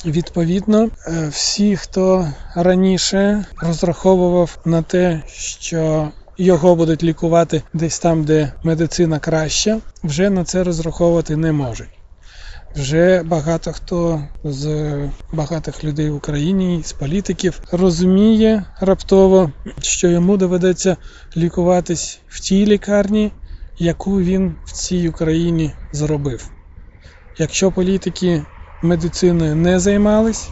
Відповідно, 0.07 0.89
е, 1.07 1.29
всі, 1.29 1.77
хто 1.77 2.29
раніше 2.55 3.45
розраховував 3.63 4.59
на 4.65 4.83
те, 4.83 5.23
що 5.27 6.09
його 6.39 6.77
будуть 6.77 7.03
лікувати 7.03 7.63
десь 7.75 7.99
там, 7.99 8.25
де 8.25 8.53
медицина 8.65 9.19
краща, 9.19 9.81
вже 10.05 10.31
на 10.31 10.45
це 10.45 10.65
розраховувати 10.65 11.37
не 11.37 11.53
можуть. 11.53 12.00
Вже 12.75 13.23
багато 13.23 13.73
хто 13.73 14.29
з 14.45 15.11
багатих 15.33 15.85
людей 15.85 16.11
в 16.11 16.15
Україні, 16.15 16.83
з 16.85 16.93
політиків, 16.93 17.61
розуміє 17.73 18.65
раптово, 18.81 19.53
що 19.83 20.09
йому 20.09 20.37
доведеться 20.37 20.97
лікуватись 21.37 22.21
в 22.29 22.41
тій 22.41 22.67
лікарні, 22.67 23.33
яку 23.79 24.21
він 24.21 24.57
в 24.65 24.73
цій 24.73 25.09
Україні 25.09 25.75
зробив. 25.93 26.51
Якщо 27.39 27.73
політики 27.73 28.45
медициною 28.83 29.57
не 29.57 29.81
займались, 29.81 30.51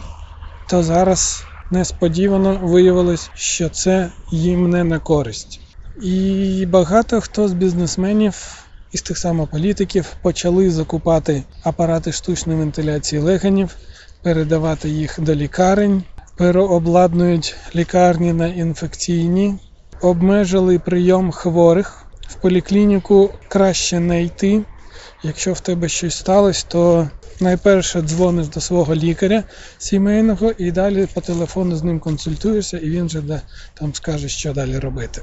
то 0.65 0.83
зараз 0.83 1.43
несподівано 1.71 2.59
виявилось, 2.63 3.31
що 3.33 3.69
це 3.69 4.11
їм 4.31 4.69
не 4.69 4.83
на 4.83 4.99
користь. 4.99 5.59
І 6.01 6.65
багато 6.69 7.21
хто 7.21 7.47
з 7.47 7.53
бізнесменів 7.53 8.68
із 8.91 9.01
тих 9.01 9.17
самих 9.17 9.49
політиків 9.49 10.15
почали 10.21 10.71
закупати 10.71 11.43
апарати 11.63 12.11
штучної 12.11 12.59
вентиляції 12.59 13.21
легенів, 13.21 13.75
передавати 14.21 14.89
їх 14.89 15.19
до 15.19 15.35
лікарень, 15.35 16.03
переобладнують 16.37 17.55
лікарні 17.75 18.33
на 18.33 18.47
інфекційні, 18.47 19.55
обмежили 20.01 20.79
прийом 20.79 21.31
хворих. 21.31 22.05
В 22.27 22.35
поліклініку 22.35 23.29
краще 23.47 23.99
не 23.99 24.23
йти. 24.23 24.63
Якщо 25.23 25.53
в 25.53 25.59
тебе 25.59 25.89
щось 25.89 26.17
сталося, 26.17 26.65
то 26.67 27.09
найперше 27.39 28.01
дзвониш 28.01 28.47
до 28.47 28.61
свого 28.61 28.95
лікаря 28.95 29.43
сімейного 29.77 30.51
і 30.57 30.71
далі 30.71 31.07
по 31.13 31.21
телефону 31.21 31.75
з 31.75 31.83
ним 31.83 31.99
консультуєшся, 31.99 32.77
і 32.77 32.89
він 32.89 33.05
вже 33.05 33.41
там 33.73 33.95
скаже, 33.95 34.29
що 34.29 34.53
далі 34.53 34.77
робити. 34.77 35.21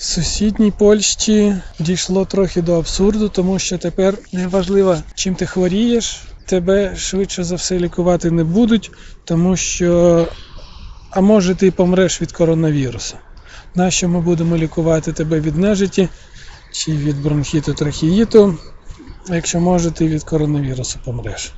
В 0.00 0.04
сусідній 0.04 0.70
Польщі 0.70 1.56
дійшло 1.78 2.24
трохи 2.24 2.62
до 2.62 2.78
абсурду, 2.78 3.28
тому 3.28 3.58
що 3.58 3.78
тепер 3.78 4.18
неважливо, 4.32 4.96
чим 5.14 5.34
ти 5.34 5.46
хворієш, 5.46 6.22
тебе 6.46 6.96
швидше 6.96 7.44
за 7.44 7.54
все 7.54 7.78
лікувати 7.78 8.30
не 8.30 8.44
будуть, 8.44 8.90
тому 9.24 9.56
що, 9.56 10.28
а 11.10 11.20
може 11.20 11.54
ти 11.54 11.70
помреш 11.70 12.22
від 12.22 12.32
коронавірусу. 12.32 13.16
Нащо 13.74 14.08
ми 14.08 14.20
будемо 14.20 14.56
лікувати 14.56 15.12
тебе 15.12 15.40
від 15.40 15.56
нежиті 15.56 16.08
чи 16.72 16.92
від 16.92 17.22
бронхіту 17.22 17.74
трахіїту, 17.74 18.58
якщо 19.28 19.60
може 19.60 19.90
ти 19.90 20.08
від 20.08 20.24
коронавірусу 20.24 20.98
помреш. 21.04 21.52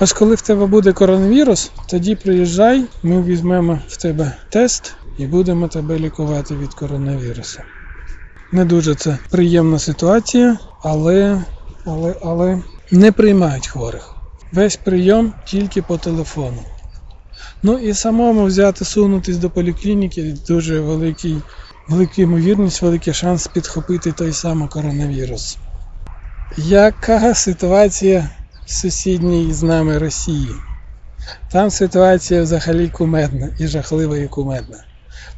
Ось 0.00 0.12
коли 0.12 0.34
в 0.34 0.40
тебе 0.40 0.66
буде 0.66 0.92
коронавірус, 0.92 1.70
тоді 1.88 2.14
приїжджай, 2.14 2.84
ми 3.02 3.22
візьмемо 3.22 3.78
в 3.88 3.96
тебе 3.96 4.32
тест 4.48 4.97
і 5.18 5.26
будемо 5.26 5.68
тебе 5.68 5.98
лікувати 5.98 6.56
від 6.56 6.74
коронавірусу. 6.74 7.62
Не 8.52 8.64
дуже 8.64 8.94
це 8.94 9.18
приємна 9.30 9.78
ситуація, 9.78 10.58
але, 10.82 11.44
але, 11.86 12.14
але 12.22 12.62
не 12.90 13.12
приймають 13.12 13.66
хворих. 13.66 14.14
Весь 14.52 14.76
прийом 14.76 15.34
тільки 15.46 15.82
по 15.82 15.98
телефону. 15.98 16.62
Ну 17.62 17.78
і 17.78 17.94
самому 17.94 18.44
взяти, 18.44 18.84
сунутись 18.84 19.36
до 19.36 19.50
поліклініки 19.50 20.34
дуже 20.48 20.80
великий, 20.80 21.42
велика 21.88 22.22
ймовірність, 22.22 22.82
великий 22.82 23.14
шанс 23.14 23.46
підхопити 23.46 24.12
той 24.12 24.32
самий 24.32 24.68
коронавірус. 24.68 25.58
Яка 26.56 27.34
ситуація 27.34 28.30
в 28.66 28.72
сусідній 28.72 29.52
з 29.52 29.62
нами 29.62 29.98
Росії? 29.98 30.54
Там 31.50 31.70
ситуація 31.70 32.42
взагалі 32.42 32.88
кумедна 32.88 33.54
і 33.58 33.66
жахлива 33.66 34.18
і 34.18 34.28
кумедна. 34.28 34.87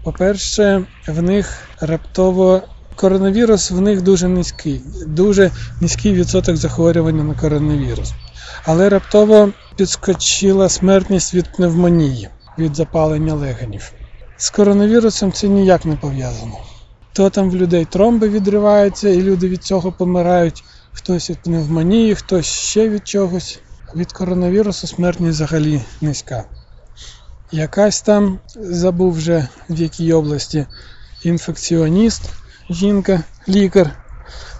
По-перше, 0.04 0.86
в 1.08 1.22
них 1.22 1.68
раптово 1.80 2.62
коронавірус 2.96 3.70
в 3.70 3.80
них 3.80 4.02
дуже 4.02 4.28
низький, 4.28 4.82
дуже 5.06 5.50
низький 5.80 6.14
відсоток 6.14 6.56
захворювання 6.56 7.24
на 7.24 7.34
коронавірус. 7.34 8.12
Але 8.64 8.88
раптово 8.88 9.52
підскочила 9.76 10.68
смертність 10.68 11.34
від 11.34 11.52
пневмонії, 11.52 12.28
від 12.58 12.76
запалення 12.76 13.34
легенів. 13.34 13.92
З 14.36 14.50
коронавірусом 14.50 15.32
це 15.32 15.48
ніяк 15.48 15.84
не 15.84 15.96
пов'язано. 15.96 16.58
То 17.12 17.30
там 17.30 17.50
в 17.50 17.56
людей 17.56 17.84
тромби 17.84 18.28
відриваються, 18.28 19.08
і 19.08 19.22
люди 19.22 19.48
від 19.48 19.64
цього 19.64 19.92
помирають, 19.92 20.64
хтось 20.92 21.30
від 21.30 21.42
пневмонії, 21.42 22.14
хтось 22.14 22.46
ще 22.46 22.88
від 22.88 23.08
чогось. 23.08 23.58
Від 23.96 24.12
коронавірусу 24.12 24.86
смертність 24.86 25.34
взагалі 25.34 25.82
низька. 26.00 26.44
Якась 27.52 28.02
там, 28.02 28.38
забув 28.54 29.12
вже 29.12 29.48
в 29.70 29.80
якій 29.80 30.12
області, 30.12 30.66
інфекціоніст, 31.22 32.22
жінка, 32.70 33.22
лікар, 33.48 34.04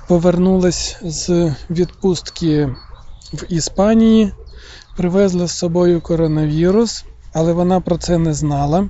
повернулась 0.09 0.97
з 1.02 1.54
відпустки 1.70 2.75
в 3.32 3.44
Іспанії, 3.49 4.32
привезла 4.97 5.47
з 5.47 5.59
собою 5.59 6.00
коронавірус, 6.00 7.04
але 7.32 7.52
вона 7.52 7.80
про 7.80 7.99
це 7.99 8.18
не 8.18 8.35
знала. 8.35 8.88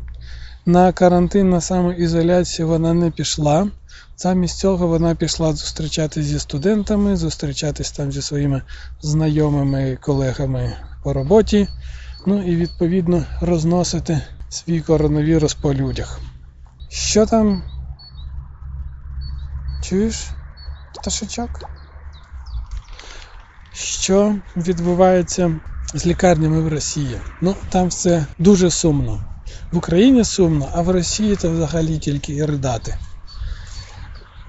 На 0.67 0.93
карантин, 0.93 1.51
на 1.51 1.61
самоізоляцію 1.61 2.69
вона 2.69 2.95
не 2.95 3.11
пішла. 3.11 3.69
Замість 4.17 4.59
цього 4.59 4.87
вона 4.87 5.15
пішла 5.15 5.53
зустрічатися 5.53 6.29
зі 6.29 6.39
студентами, 6.39 7.17
зустрічатись 7.17 7.91
там 7.93 8.13
зі 8.13 8.23
своїми 8.23 8.63
знайомими 9.03 9.99
колегами 10.01 10.73
по 11.03 11.13
роботі, 11.13 11.69
ну 12.27 12.43
і 12.53 12.57
відповідно 12.57 13.25
розносити 13.41 14.21
свій 14.49 14.81
коронавірус 14.81 15.55
по 15.55 15.75
людях. 15.75 16.21
Що 16.89 17.27
там? 17.27 17.63
Чуєш? 19.81 20.33
Пташечок? 20.95 21.61
Що 23.73 24.37
відбувається 24.57 25.61
з 25.95 26.07
лікарнями 26.07 26.61
в 26.61 26.69
Росії? 26.69 27.21
Ну, 27.41 27.57
там 27.69 27.89
все 27.89 28.27
дуже 28.39 28.71
сумно. 28.71 29.25
В 29.73 29.77
Україні 29.77 30.25
сумно, 30.25 30.69
а 30.73 30.83
в 30.83 30.91
Росії 30.91 31.37
то 31.37 31.51
взагалі 31.51 31.99
тільки 31.99 32.33
і 32.33 32.45
ридати. 32.45 32.97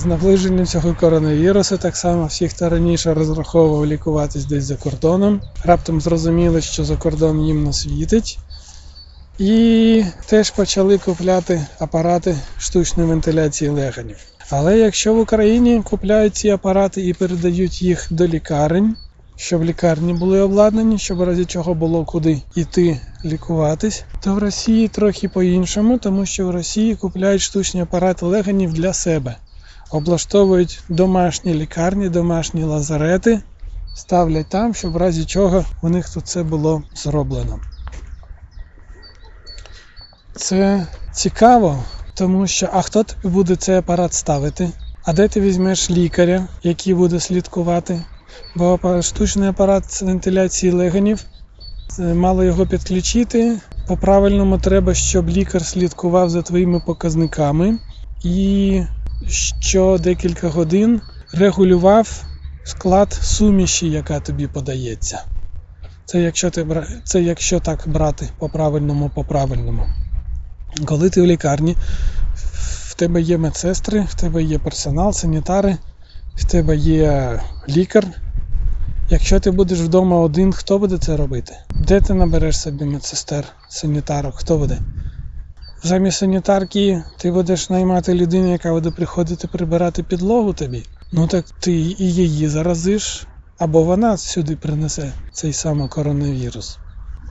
З 0.01 0.05
наближенням 0.05 0.65
цього 0.65 0.95
коронавірусу, 0.99 1.77
так 1.77 1.97
само 1.97 2.25
всі, 2.25 2.47
хто 2.47 2.69
раніше 2.69 3.13
розраховував 3.13 3.85
лікуватись 3.85 4.45
десь 4.45 4.63
за 4.63 4.75
кордоном, 4.75 5.41
раптом 5.63 6.01
зрозуміли, 6.01 6.61
що 6.61 6.85
за 6.85 6.97
кордон 6.97 7.41
їм 7.41 7.63
не 7.63 7.73
світить. 7.73 8.39
І 9.39 10.03
теж 10.25 10.51
почали 10.51 10.97
купляти 10.97 11.65
апарати 11.79 12.35
штучної 12.57 13.09
вентиляції 13.09 13.69
легенів. 13.69 14.17
Але 14.49 14.77
якщо 14.77 15.13
в 15.13 15.19
Україні 15.19 15.81
купляють 15.83 16.35
ці 16.35 16.49
апарати 16.49 17.07
і 17.07 17.13
передають 17.13 17.81
їх 17.81 18.07
до 18.09 18.27
лікарень, 18.27 18.95
щоб 19.35 19.63
лікарні 19.63 20.13
були 20.13 20.39
обладнані, 20.39 20.97
щоб 20.97 21.17
в 21.17 21.23
разі 21.23 21.45
чого 21.45 21.73
було 21.73 22.05
куди 22.05 22.41
йти 22.55 22.99
лікуватись, 23.25 24.03
то 24.23 24.33
в 24.33 24.37
Росії 24.37 24.87
трохи 24.87 25.29
по-іншому, 25.29 25.97
тому 25.97 26.25
що 26.25 26.47
в 26.47 26.51
Росії 26.51 26.95
купляють 26.95 27.41
штучні 27.41 27.81
апарати 27.81 28.25
легенів 28.25 28.73
для 28.73 28.93
себе, 28.93 29.35
облаштовують 29.91 30.83
домашні 30.89 31.53
лікарні, 31.53 32.09
домашні 32.09 32.63
лазарети, 32.63 33.41
ставлять 33.95 34.49
там, 34.49 34.73
щоб 34.73 34.91
в 34.91 34.97
разі 34.97 35.25
чого 35.25 35.65
у 35.81 35.89
них 35.89 36.09
тут 36.09 36.27
це 36.27 36.43
було 36.43 36.83
зроблено. 36.95 37.59
Це 40.35 40.87
цікаво, 41.11 41.83
тому 42.13 42.47
що 42.47 42.69
а 42.73 42.81
хто 42.81 43.03
тобі 43.03 43.33
буде 43.33 43.55
цей 43.55 43.75
апарат 43.75 44.13
ставити? 44.13 44.69
А 45.05 45.13
де 45.13 45.27
ти 45.27 45.41
візьмеш 45.41 45.89
лікаря, 45.89 46.47
який 46.63 46.93
буде 46.93 47.19
слідкувати? 47.19 48.01
Бо 48.55 49.01
штучний 49.01 49.49
апарат 49.49 49.91
з 49.91 50.01
вентиляції 50.01 50.71
легенів, 50.71 51.25
мало 51.99 52.43
його 52.43 52.65
підключити. 52.65 53.59
По-правильному 53.87 54.57
треба, 54.57 54.93
щоб 54.93 55.29
лікар 55.29 55.65
слідкував 55.65 56.29
за 56.29 56.41
твоїми 56.41 56.79
показниками 56.79 57.79
і 58.23 58.81
що 59.59 59.97
декілька 60.03 60.49
годин 60.49 61.01
регулював 61.33 62.25
склад 62.63 63.13
суміші, 63.13 63.89
яка 63.89 64.19
тобі 64.19 64.47
подається. 64.47 65.23
Це 66.05 66.21
якщо 66.21 66.49
ти 66.49 66.85
це 67.03 67.21
якщо 67.21 67.59
так 67.59 67.83
брати 67.87 68.29
по-правильному, 68.37 69.11
по-правильному. 69.15 69.87
Коли 70.85 71.09
ти 71.09 71.21
в 71.21 71.25
лікарні, 71.25 71.77
в 72.85 72.93
тебе 72.93 73.21
є 73.21 73.37
медсестри, 73.37 74.01
в 74.09 74.13
тебе 74.13 74.43
є 74.43 74.59
персонал, 74.59 75.13
санітари, 75.13 75.77
в 76.35 76.43
тебе 76.45 76.75
є 76.77 77.41
лікар. 77.69 78.07
Якщо 79.09 79.39
ти 79.39 79.51
будеш 79.51 79.79
вдома 79.79 80.19
один, 80.19 80.53
хто 80.53 80.79
буде 80.79 80.97
це 80.97 81.17
робити? 81.17 81.53
Де 81.87 82.01
ти 82.01 82.13
набереш 82.13 82.59
собі 82.59 82.85
медсестер, 82.85 83.45
санітарок? 83.69 84.35
Хто 84.35 84.57
буде? 84.57 84.77
Замість 85.83 86.17
санітарки 86.17 87.03
ти 87.17 87.31
будеш 87.31 87.69
наймати 87.69 88.13
людину, 88.13 88.51
яка 88.51 88.71
буде 88.71 88.91
приходити 88.91 89.47
прибирати 89.47 90.03
підлогу 90.03 90.53
тобі. 90.53 90.85
Ну 91.11 91.27
так 91.27 91.45
ти 91.59 91.71
і 91.71 92.13
її 92.13 92.47
заразиш, 92.47 93.27
або 93.57 93.83
вона 93.83 94.17
сюди 94.17 94.55
принесе 94.55 95.13
цей 95.31 95.53
самий 95.53 95.87
коронавірус. 95.87 96.79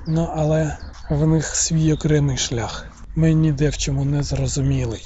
Ну 0.07 0.29
але 0.37 0.77
в 1.11 1.27
них 1.27 1.47
свій 1.47 1.93
окремий 1.93 2.37
шлях. 2.37 2.87
Мені 3.17 3.35
ніде 3.35 3.69
в 3.69 3.77
чому 3.77 4.05
не 4.05 4.23
зрозумілий. 4.23 5.03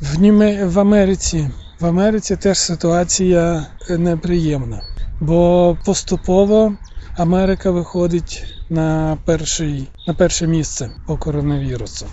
В, 0.00 0.20
Німе... 0.20 0.66
в 0.66 0.78
Америці 0.78 1.50
в 1.80 1.86
Америці 1.86 2.36
теж 2.36 2.58
ситуація 2.58 3.66
неприємна, 3.88 4.82
бо 5.20 5.76
поступово 5.84 6.76
Америка 7.16 7.70
виходить 7.70 8.44
на 8.72 9.18
перший, 9.24 9.88
на 10.06 10.14
перше 10.14 10.46
місце 10.46 10.90
по 11.06 11.16
коронавірусу. 11.16 12.06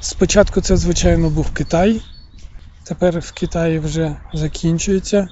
Спочатку 0.00 0.60
це, 0.60 0.76
звичайно, 0.76 1.30
був 1.30 1.50
Китай. 1.50 2.00
Тепер 2.84 3.18
в 3.18 3.32
Китаї 3.32 3.78
вже 3.78 4.16
закінчується. 4.34 5.28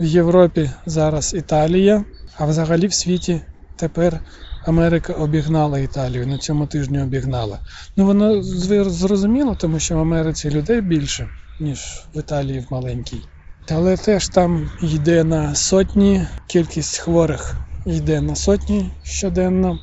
В 0.00 0.04
Європі 0.04 0.70
зараз 0.86 1.34
Італія, 1.34 2.04
а 2.38 2.46
взагалі 2.46 2.86
в 2.86 2.92
світі 2.94 3.40
тепер 3.76 4.20
Америка 4.66 5.12
обігнала 5.12 5.78
Італію, 5.78 6.26
на 6.26 6.38
цьому 6.38 6.66
тижні 6.66 7.02
обігнала. 7.02 7.58
Ну 7.96 8.06
воно 8.06 8.42
зрозуміло, 8.42 9.56
тому 9.60 9.78
що 9.78 9.96
в 9.96 9.98
Америці 9.98 10.50
людей 10.50 10.80
більше, 10.80 11.28
ніж 11.60 11.78
в 12.14 12.18
Італії 12.18 12.60
в 12.60 12.72
маленькій. 12.72 13.22
Але 13.70 13.96
теж 13.96 14.28
там 14.28 14.70
йде 14.82 15.24
на 15.24 15.54
сотні, 15.54 16.26
кількість 16.46 16.98
хворих 16.98 17.56
йде 17.86 18.20
на 18.20 18.36
сотні 18.36 18.90
щоденно. 19.02 19.78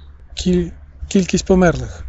Кількість 1.08 1.46
померлих. 1.46 2.06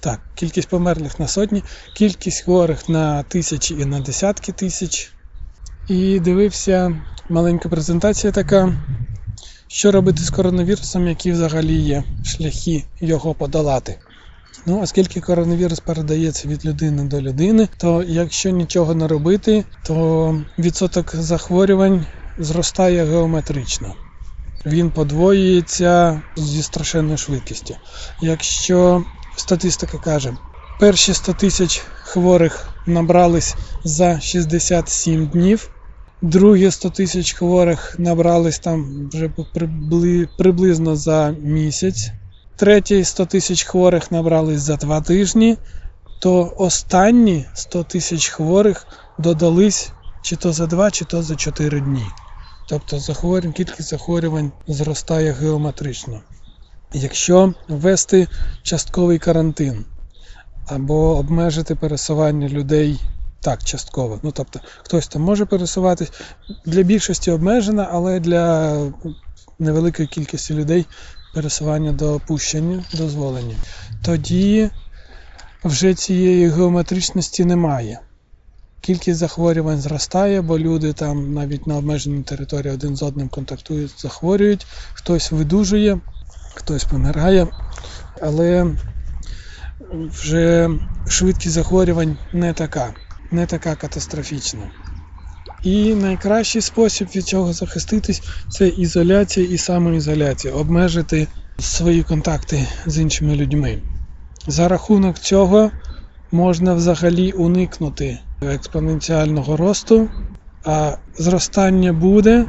Так, 0.00 0.20
кількість 0.34 0.68
померлих 0.68 1.20
на 1.20 1.28
сотні, 1.28 1.64
кількість 1.94 2.44
хворих 2.44 2.88
на 2.88 3.22
тисячі 3.22 3.74
і 3.74 3.84
на 3.84 4.00
десятки 4.00 4.52
тисяч. 4.52 5.12
І 5.88 6.20
дивився 6.20 7.02
маленька 7.28 7.68
презентація 7.68 8.32
така. 8.32 8.76
Що 9.68 9.92
робити 9.92 10.22
з 10.22 10.30
коронавірусом, 10.30 11.08
які 11.08 11.32
взагалі 11.32 11.74
є 11.74 12.04
шляхи 12.22 12.84
його 13.00 13.34
подолати? 13.34 13.98
Ну, 14.66 14.80
оскільки 14.80 15.20
коронавірус 15.20 15.80
передається 15.80 16.48
від 16.48 16.66
людини 16.66 17.04
до 17.04 17.20
людини, 17.20 17.68
то 17.76 18.02
якщо 18.02 18.50
нічого 18.50 18.94
не 18.94 19.08
робити, 19.08 19.64
то 19.82 20.44
відсоток 20.58 21.16
захворювань 21.16 22.06
зростає 22.38 23.04
геометрично. 23.04 23.94
Він 24.66 24.90
подвоюється 24.90 26.22
зі 26.36 26.62
страшенною 26.62 27.18
швидкістю. 27.18 27.76
Якщо 28.20 29.04
статистика 29.36 29.98
каже, 29.98 30.36
перші 30.78 31.14
100 31.14 31.32
тисяч 31.32 31.82
хворих 32.02 32.68
набрались 32.86 33.56
за 33.84 34.20
67 34.20 35.26
днів. 35.26 35.70
Другі 36.22 36.70
100 36.70 36.90
тисяч 36.90 37.32
хворих 37.32 37.94
набрались 37.98 38.58
там 38.58 39.08
вже 39.12 39.30
приблизно 40.38 40.96
за 40.96 41.30
місяць. 41.30 42.10
Треті 42.56 43.04
100 43.04 43.26
тисяч 43.26 43.64
хворих 43.64 44.12
набрались 44.12 44.60
за 44.60 44.76
два 44.76 45.00
тижні, 45.00 45.56
то 46.18 46.54
останні 46.56 47.46
100 47.54 47.84
тисяч 47.84 48.28
хворих 48.28 48.86
додались 49.18 49.92
чи 50.22 50.36
то 50.36 50.52
за 50.52 50.66
два, 50.66 50.90
чи 50.90 51.04
то 51.04 51.22
за 51.22 51.36
4 51.36 51.80
дні. 51.80 52.06
Тобто 52.70 52.98
захворювань, 52.98 53.52
кількість 53.52 53.88
захворювань 53.88 54.52
зростає 54.68 55.32
геометрично. 55.32 56.20
Якщо 56.92 57.54
ввести 57.68 58.28
частковий 58.62 59.18
карантин 59.18 59.84
або 60.66 61.16
обмежити 61.16 61.74
пересування 61.74 62.48
людей 62.48 63.00
так, 63.40 63.64
частково. 63.64 64.20
Ну, 64.22 64.32
тобто, 64.32 64.60
хтось 64.82 65.08
там 65.08 65.22
може 65.22 65.46
пересуватись. 65.46 66.12
Для 66.66 66.82
більшості 66.82 67.30
обмежена, 67.30 67.88
але 67.92 68.20
для 68.20 68.76
невеликої 69.58 70.08
кількості 70.08 70.54
людей 70.54 70.86
пересування 71.34 71.92
допущені, 71.92 72.84
дозволені. 72.94 73.56
Тоді 74.04 74.70
вже 75.64 75.94
цієї 75.94 76.48
геометричності 76.48 77.44
немає. 77.44 78.00
Кількість 78.80 79.18
захворювань 79.18 79.80
зростає, 79.80 80.42
бо 80.42 80.58
люди 80.58 80.92
там 80.92 81.34
навіть 81.34 81.66
на 81.66 81.76
обмеженій 81.76 82.22
території 82.22 82.74
один 82.74 82.96
з 82.96 83.02
одним 83.02 83.28
контактують, 83.28 84.00
захворюють, 84.00 84.66
хтось 84.94 85.32
видужує, 85.32 86.00
хтось 86.54 86.84
помирає, 86.84 87.46
але 88.22 88.76
вже 89.90 90.70
швидкість 91.08 91.54
захворювань 91.54 92.18
не 92.32 92.52
така 92.52 92.94
не 93.30 93.46
така 93.46 93.76
катастрофічна. 93.76 94.70
І 95.62 95.94
найкращий 95.94 96.62
спосіб 96.62 97.08
від 97.14 97.24
цього 97.24 97.52
захиститись 97.52 98.22
це 98.48 98.68
ізоляція 98.68 99.46
і 99.46 99.58
самоізоляція, 99.58 100.54
обмежити 100.54 101.28
свої 101.58 102.02
контакти 102.02 102.66
з 102.86 102.98
іншими 102.98 103.36
людьми. 103.36 103.82
За 104.46 104.68
рахунок 104.68 105.18
цього 105.18 105.70
можна 106.32 106.74
взагалі 106.74 107.32
уникнути 107.32 108.18
експоненціального 108.42 109.56
росту 109.56 110.08
А 110.64 110.96
зростання 111.18 111.92
буде, 111.92 112.46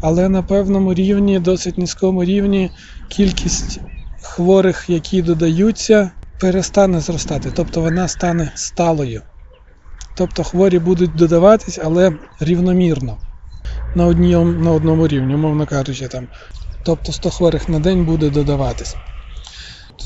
але 0.00 0.28
на 0.28 0.42
певному 0.42 0.94
рівні, 0.94 1.38
досить 1.38 1.78
низькому 1.78 2.24
рівні, 2.24 2.70
кількість 3.08 3.80
хворих, 4.22 4.90
які 4.90 5.22
додаються, 5.22 6.10
перестане 6.38 7.00
зростати, 7.00 7.50
тобто 7.50 7.80
вона 7.80 8.08
стане 8.08 8.52
сталою. 8.54 9.22
Тобто 10.14 10.44
хворі 10.44 10.78
будуть 10.78 11.14
додаватись, 11.16 11.78
але 11.84 12.12
рівномірно 12.40 13.18
на 13.94 14.06
одному, 14.06 14.52
на 14.52 14.72
одному 14.72 15.08
рівні, 15.08 15.34
умовно 15.34 15.66
кажучи, 15.66 16.08
там. 16.08 16.28
Тобто 16.84 17.12
100 17.12 17.30
хворих 17.30 17.68
на 17.68 17.80
день 17.80 18.04
буде 18.04 18.30
додаватись. 18.30 18.96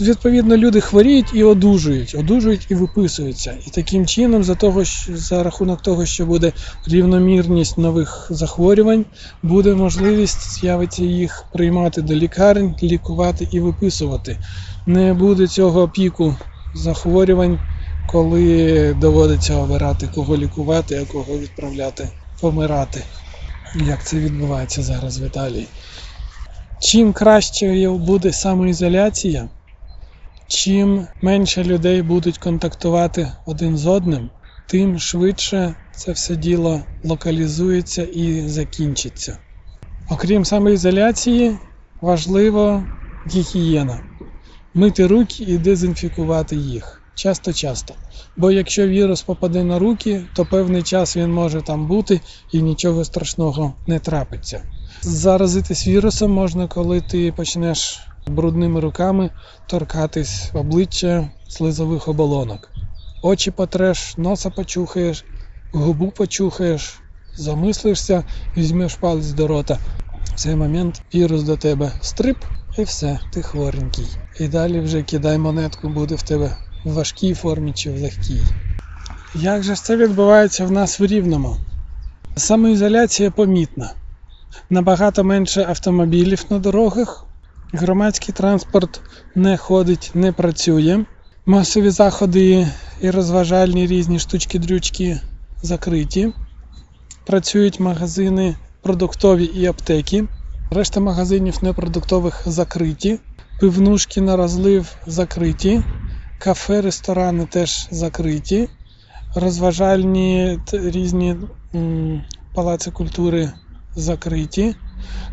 Відповідно, 0.00 0.56
люди 0.56 0.80
хворіють 0.80 1.34
і 1.34 1.42
одужують, 1.44 2.14
одужують 2.14 2.66
і 2.70 2.74
виписуються. 2.74 3.58
І 3.66 3.70
таким 3.70 4.06
чином, 4.06 4.44
за 4.44 4.54
того, 4.54 4.82
за 5.08 5.42
рахунок 5.42 5.82
того, 5.82 6.06
що 6.06 6.26
буде 6.26 6.52
рівномірність 6.86 7.78
нових 7.78 8.26
захворювань, 8.30 9.04
буде 9.42 9.74
можливість 9.74 10.50
з'явиться 10.50 11.04
їх 11.04 11.44
приймати 11.52 12.02
до 12.02 12.14
лікарень, 12.14 12.74
лікувати 12.82 13.48
і 13.50 13.60
виписувати. 13.60 14.38
Не 14.86 15.14
буде 15.14 15.46
цього 15.46 15.88
піку 15.88 16.36
захворювань, 16.74 17.58
коли 18.06 18.94
доводиться 18.94 19.56
обирати, 19.56 20.08
кого 20.14 20.36
лікувати, 20.36 20.98
а 21.02 21.12
кого 21.12 21.38
відправляти 21.38 22.08
помирати. 22.40 23.02
Як 23.74 24.04
це 24.04 24.16
відбувається 24.16 24.82
зараз 24.82 25.20
в 25.20 25.26
Італії. 25.26 25.68
Чим 26.78 27.12
краще 27.12 27.88
буде 27.88 28.32
самоізоляція, 28.32 29.48
чим 30.46 31.06
менше 31.22 31.64
людей 31.64 32.02
будуть 32.02 32.38
контактувати 32.38 33.32
один 33.46 33.76
з 33.76 33.86
одним, 33.86 34.30
тим 34.66 34.98
швидше 34.98 35.74
це 35.90 36.12
все 36.12 36.36
діло 36.36 36.82
локалізується 37.04 38.02
і 38.02 38.48
закінчиться. 38.48 39.38
Окрім 40.10 40.44
самоізоляції, 40.44 41.58
важливо 42.00 42.84
гігієна. 43.26 44.00
Мити 44.74 45.06
руки 45.06 45.44
і 45.44 45.58
дезінфікувати 45.58 46.56
їх 46.56 47.02
часто-часто. 47.14 47.94
Бо 48.36 48.50
якщо 48.50 48.88
вірус 48.88 49.22
попаде 49.22 49.64
на 49.64 49.78
руки, 49.78 50.22
то 50.34 50.46
певний 50.46 50.82
час 50.82 51.16
він 51.16 51.32
може 51.32 51.62
там 51.62 51.86
бути 51.86 52.20
і 52.52 52.62
нічого 52.62 53.04
страшного 53.04 53.74
не 53.86 53.98
трапиться. 53.98 54.64
Заразитись 55.02 55.86
вірусом 55.86 56.30
можна, 56.30 56.68
коли 56.68 57.00
ти 57.00 57.32
почнеш 57.32 58.00
брудними 58.28 58.80
руками 58.80 59.30
торкатись 59.66 60.50
обличчя 60.54 61.30
слизових 61.48 62.08
оболонок. 62.08 62.70
Очі 63.22 63.50
потреш, 63.50 64.16
носа 64.16 64.50
почухаєш, 64.50 65.24
губу 65.72 66.10
почухаєш, 66.10 67.00
замислишся, 67.34 68.24
візьмеш 68.56 68.94
палець 68.94 69.30
до 69.30 69.46
рота. 69.46 69.78
В 70.24 70.38
цей 70.38 70.56
момент 70.56 71.02
вірус 71.14 71.42
до 71.42 71.56
тебе 71.56 71.92
стрип 72.00 72.36
і 72.78 72.82
все, 72.82 73.20
ти 73.32 73.42
хворенький. 73.42 74.06
І 74.40 74.48
далі 74.48 74.80
вже 74.80 75.02
кидай 75.02 75.38
монетку, 75.38 75.88
буде 75.88 76.14
в 76.14 76.22
тебе 76.22 76.56
в 76.84 76.92
важкій 76.92 77.34
формі 77.34 77.72
чи 77.72 77.90
в 77.90 78.02
легкій. 78.02 78.40
Як 79.34 79.62
же 79.62 79.74
це 79.74 79.96
відбувається 79.96 80.64
в 80.64 80.70
нас 80.70 81.00
в 81.00 81.06
Рівному? 81.06 81.56
Самоізоляція 82.36 83.30
помітна. 83.30 83.92
Набагато 84.70 85.24
менше 85.24 85.66
автомобілів 85.68 86.44
на 86.50 86.58
дорогах, 86.58 87.25
громадський 87.72 88.34
транспорт 88.34 89.00
не 89.34 89.56
ходить, 89.56 90.10
не 90.14 90.32
працює. 90.32 91.04
Масові 91.46 91.90
заходи 91.90 92.68
і 93.00 93.10
розважальні 93.10 93.86
різні 93.86 94.18
штучки-дрючки 94.18 95.20
закриті. 95.62 96.32
Працюють 97.26 97.80
магазини 97.80 98.56
продуктові 98.82 99.44
і 99.44 99.66
аптеки. 99.66 100.24
Решта 100.70 101.00
магазинів 101.00 101.58
непродуктових 101.62 102.42
закриті. 102.46 103.18
Пивнушки 103.60 104.20
на 104.20 104.36
розлив 104.36 104.96
закриті. 105.06 105.82
Кафе, 106.38 106.80
ресторани 106.80 107.46
теж 107.46 107.88
закриті. 107.90 108.68
Розважальні 109.34 110.58
різні 110.72 111.36
палаци 112.54 112.90
культури 112.90 113.52
закриті. 113.94 114.74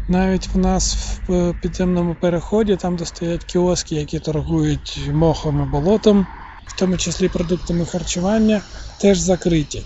Навіть 0.07 0.49
в 0.53 0.57
нас 0.57 0.97
в 1.27 1.53
підземному 1.53 2.15
переході, 2.15 2.75
там 2.75 2.95
де 2.95 3.05
стоять 3.05 3.43
кіоски, 3.43 3.95
які 3.95 4.19
торгують 4.19 5.09
мохом 5.13 5.63
і 5.63 5.71
болотом, 5.71 6.27
в 6.67 6.73
тому 6.73 6.97
числі 6.97 7.29
продуктами 7.29 7.85
харчування, 7.85 8.61
теж 9.01 9.19
закриті. 9.19 9.83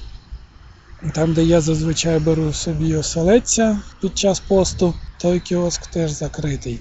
Там, 1.13 1.33
де 1.33 1.43
я 1.43 1.61
зазвичай 1.61 2.19
беру 2.19 2.53
собі 2.53 2.95
оселедця 2.95 3.79
під 4.01 4.17
час 4.17 4.39
посту, 4.39 4.93
той 5.17 5.39
кіоск 5.39 5.87
теж 5.87 6.11
закритий. 6.11 6.79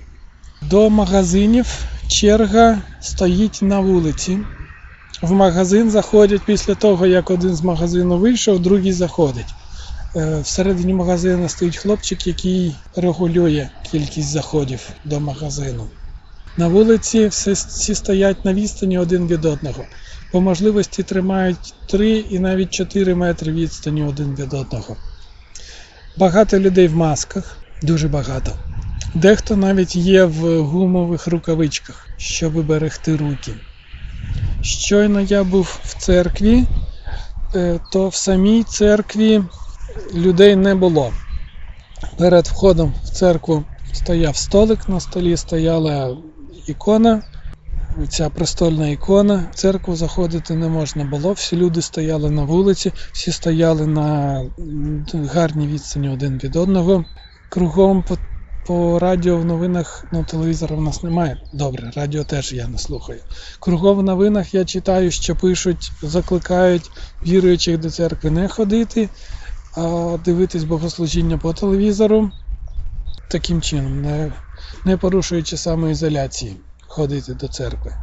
До 0.62 0.90
магазинів 0.90 1.85
черга 2.09 2.83
стоїть 3.01 3.59
на 3.62 3.81
вулиці. 3.81 4.38
В 5.23 5.33
магазин 5.33 5.90
заходять 5.90 6.42
після 6.42 6.75
того, 6.75 7.07
як 7.07 7.31
один 7.31 7.57
з 7.57 7.62
магазину 7.62 8.19
вийшов, 8.19 8.61
другий 8.61 8.92
заходить. 8.92 9.55
Е, 10.16 10.40
всередині 10.40 10.94
магазину 10.94 11.48
стоїть 11.48 11.76
хлопчик, 11.76 12.26
який 12.26 12.76
регулює 12.96 13.68
кількість 13.90 14.29
заходів 14.29 14.81
до 15.05 15.20
магазину. 15.20 15.87
На 16.57 16.68
вулиці 16.68 17.26
всі, 17.26 17.94
стоять 17.94 18.44
на 18.44 18.55
відстані 18.55 18.98
один 18.98 19.26
від 19.26 19.44
одного. 19.44 19.85
По 20.33 20.40
можливості 20.40 21.02
тримають 21.02 21.74
3 21.87 22.09
і 22.11 22.38
навіть 22.38 22.70
4 22.70 23.14
метри 23.14 23.52
відстані 23.52 24.02
один 24.02 24.35
від 24.35 24.55
одного. 24.55 24.96
Багато 26.16 26.59
людей 26.59 26.88
в 26.88 26.96
масках, 26.96 27.59
дуже 27.83 28.09
багато. 28.09 28.52
Дехто 29.14 29.57
навіть 29.57 29.96
є 29.96 30.24
в 30.24 30.62
гумових 30.62 31.26
рукавичках, 31.26 32.09
щоб 32.16 32.66
берегти 32.66 33.16
руки. 33.16 33.55
Щойно 34.62 35.20
я 35.20 35.44
був 35.44 35.81
в 35.85 35.94
церкві, 35.94 36.64
е, 37.55 37.81
то 37.92 38.09
в 38.09 38.14
самій 38.14 38.62
церкві 38.62 39.42
людей 40.14 40.56
не 40.56 40.74
було. 40.74 41.12
Перед 42.18 42.46
входом 42.46 42.94
в 43.04 43.11
церкву 43.11 43.64
стояв 43.92 44.37
столик, 44.37 44.88
на 44.88 45.00
столі 45.00 45.37
стояла 45.37 46.16
ікона, 46.66 47.22
ця 48.09 48.30
престольна 48.30 48.88
ікона. 48.88 49.48
В 49.52 49.54
церкву 49.54 49.96
заходити 49.96 50.54
не 50.54 50.68
можна 50.68 51.04
було. 51.04 51.32
Всі 51.32 51.56
люди 51.56 51.82
стояли 51.82 52.30
на 52.30 52.44
вулиці, 52.44 52.92
всі 53.12 53.32
стояли 53.32 53.87
на 53.87 54.42
гарній 55.32 55.66
відстані 55.66 56.09
один 56.09 56.40
від 56.44 56.56
одного. 56.56 57.04
Кругом 57.48 58.02
по, 58.02 58.18
по 58.66 58.98
радіо 58.98 59.37
в 59.37 59.44
новинах, 59.44 60.04
ну 60.12 60.24
телевізора 60.24 60.76
в 60.76 60.80
нас 60.80 61.02
немає. 61.02 61.40
Добре, 61.52 61.90
радіо 61.96 62.24
теж 62.24 62.52
я 62.52 62.68
не 62.68 62.78
слухаю. 62.78 63.20
Кругом 63.61 63.98
в 63.98 64.02
новинах 64.02 64.54
я 64.54 64.64
читаю, 64.64 65.11
що 65.11 65.37
пишуть, 65.37 65.92
закликають 66.02 66.90
віруючих 67.26 67.78
до 67.78 67.90
церкви 67.90 68.30
не 68.30 68.48
ходити 68.48 69.09
дивитись 70.24 70.64
богослужіння 70.64 71.38
по 71.38 71.52
телевізору, 71.52 72.30
таким 73.28 73.62
чином, 73.62 74.02
не 74.02 74.32
не 74.84 74.96
порушуючи 74.96 75.56
самоізоляції, 75.56 76.56
ходити 76.86 77.34
до 77.34 77.48
церкви. 77.48 77.94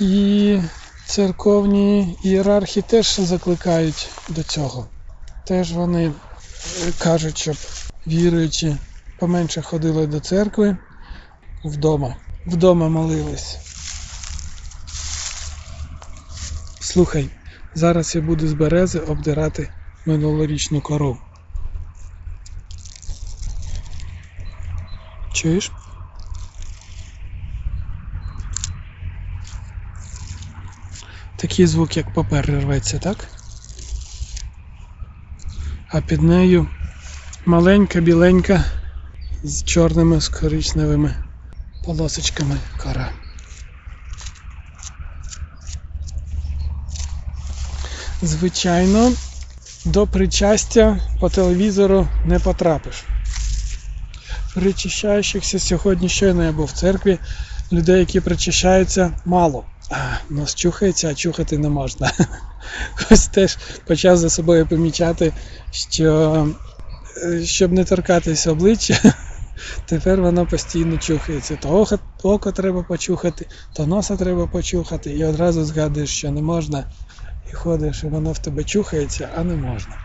І 0.00 0.58
церковні 1.06 2.18
ієрархи 2.24 2.82
теж 2.82 3.20
закликають 3.20 4.08
до 4.28 4.42
цього. 4.42 4.86
Теж 5.46 5.72
вони 5.72 6.12
кажуть, 6.98 7.38
щоб 7.38 7.56
віруючи 8.06 8.76
поменше 9.18 9.62
ходили 9.62 10.06
до 10.06 10.20
церкви 10.20 10.76
вдома, 11.64 12.16
вдома 12.46 12.88
молились. 12.88 13.58
Слухай, 16.80 17.30
зараз 17.74 18.14
я 18.14 18.22
буду 18.22 18.48
з 18.48 18.52
берези 18.52 18.98
обдирати 18.98 19.70
минулорічну 20.06 20.80
кору. 20.80 21.18
Чуєш? 25.32 25.72
Такий 31.36 31.66
звук, 31.66 31.96
як 31.96 32.14
папер 32.14 32.46
рветься, 32.46 32.98
так? 32.98 33.28
А 35.88 36.00
під 36.00 36.22
нею 36.22 36.68
маленька, 37.46 38.00
біленька 38.00 38.64
з 39.42 39.62
чорними 39.64 40.20
з 40.20 40.28
коричневими 40.28 41.14
полосочками 41.84 42.56
кора. 42.82 43.12
Звичайно, 48.22 49.12
до 49.84 50.06
причастя 50.06 51.00
по 51.20 51.28
телевізору 51.28 52.08
не 52.24 52.38
потрапиш. 52.38 53.04
Причащаючихся 54.54 55.58
сьогодні 55.58 56.08
щойно 56.08 56.44
я 56.44 56.52
був 56.52 56.66
в 56.66 56.72
церкві, 56.72 57.18
людей, 57.72 57.98
які 57.98 58.20
причащаються, 58.20 59.16
мало. 59.24 59.64
А, 59.90 59.96
нос 60.30 60.54
чухається, 60.54 61.08
а 61.08 61.14
чухати 61.14 61.58
не 61.58 61.68
можна. 61.68 62.12
Ось 63.10 63.26
теж 63.26 63.58
почав 63.86 64.16
за 64.16 64.30
собою 64.30 64.66
помічати, 64.66 65.32
що 65.70 66.48
е, 67.24 67.44
щоб 67.44 67.72
не 67.72 67.84
торкатися 67.84 68.50
обличчя, 68.50 69.14
тепер 69.86 70.20
воно 70.20 70.46
постійно 70.46 70.98
чухається. 70.98 71.56
То 71.56 71.68
око, 71.68 71.98
око 72.22 72.52
треба 72.52 72.82
почухати, 72.82 73.46
то 73.72 73.86
носа 73.86 74.16
треба 74.16 74.46
почухати, 74.46 75.10
і 75.10 75.24
одразу 75.24 75.64
згадуєш, 75.64 76.10
що 76.10 76.30
не 76.30 76.42
можна, 76.42 76.84
і 77.50 77.56
ходиш, 77.56 78.04
і 78.04 78.06
воно 78.06 78.32
в 78.32 78.38
тебе 78.38 78.64
чухається, 78.64 79.28
а 79.36 79.44
не 79.44 79.56
можна. 79.56 79.96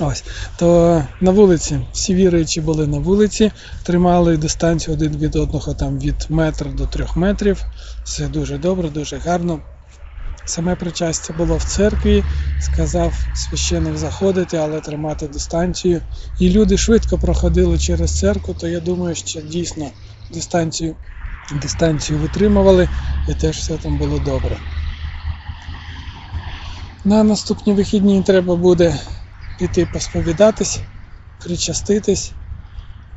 Ось, 0.00 0.24
то 0.56 1.02
на 1.20 1.30
вулиці, 1.30 1.80
всі 1.92 2.14
віруючі 2.14 2.60
були 2.60 2.86
на 2.86 2.98
вулиці, 2.98 3.52
тримали 3.82 4.36
дистанцію 4.36 4.94
один 4.94 5.16
від 5.16 5.36
одного 5.36 5.74
там 5.74 5.98
від 5.98 6.26
метра 6.28 6.70
до 6.70 6.86
трьох 6.86 7.16
метрів. 7.16 7.64
Все 8.04 8.28
дуже 8.28 8.58
добре, 8.58 8.90
дуже 8.90 9.18
гарно. 9.18 9.60
Саме 10.46 10.76
причастя 10.76 11.32
було 11.32 11.56
в 11.56 11.64
церкві, 11.64 12.24
сказав 12.58 13.26
священик 13.32 13.96
заходити, 13.96 14.56
але 14.56 14.80
тримати 14.80 15.28
дистанцію. 15.28 16.00
І 16.38 16.50
люди 16.50 16.76
швидко 16.76 17.18
проходили 17.18 17.78
через 17.78 18.18
церкву, 18.18 18.54
то 18.54 18.68
я 18.68 18.80
думаю, 18.80 19.14
що 19.14 19.40
дійсно 19.40 19.90
дистанцію, 20.30 20.96
дистанцію 21.50 22.18
витримували 22.18 22.88
і 23.26 23.34
теж 23.34 23.56
все 23.56 23.78
там 23.78 23.98
було 23.98 24.18
добре. 24.18 24.60
На 27.06 27.24
наступні 27.24 27.72
вихідні 27.72 28.22
треба 28.22 28.56
буде 28.56 29.00
піти 29.58 29.86
посповідатись, 29.86 30.80
причаститись, 31.38 32.34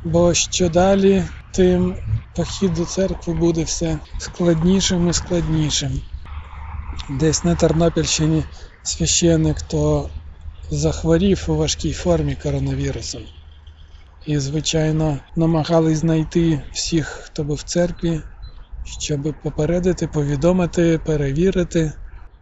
бо 0.04 0.34
що 0.34 0.68
далі, 0.68 1.24
тим 1.50 1.96
похід 2.34 2.74
до 2.74 2.84
церкви 2.84 3.34
буде 3.34 3.62
все 3.62 3.98
складнішим 4.18 5.08
і 5.08 5.12
складнішим. 5.12 6.02
Десь 7.08 7.44
на 7.44 7.56
Тернопільщині 7.56 8.44
священник 8.82 9.62
то 9.62 10.10
захворів 10.70 11.44
у 11.48 11.56
важкій 11.56 11.92
формі 11.92 12.36
коронавірусом. 12.36 13.22
І, 14.26 14.38
звичайно, 14.38 15.18
намагались 15.36 15.98
знайти 15.98 16.62
всіх, 16.72 17.06
хто 17.06 17.44
був 17.44 17.56
в 17.56 17.62
церкві, 17.62 18.22
щоб 18.82 19.34
попередити, 19.42 20.06
повідомити, 20.08 20.98
перевірити 20.98 21.92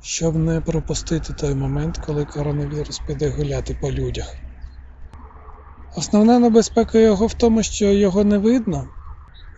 щоб 0.00 0.36
не 0.36 0.60
пропустити 0.60 1.32
той 1.32 1.54
момент, 1.54 1.98
коли 1.98 2.24
коронавірус 2.24 2.98
піде 2.98 3.28
гуляти 3.28 3.74
по 3.74 3.92
людях. 3.92 4.36
Основна 5.96 6.38
небезпека 6.38 6.98
його 6.98 7.26
в 7.26 7.34
тому, 7.34 7.62
що 7.62 7.92
його 7.92 8.24
не 8.24 8.38
видно. 8.38 8.88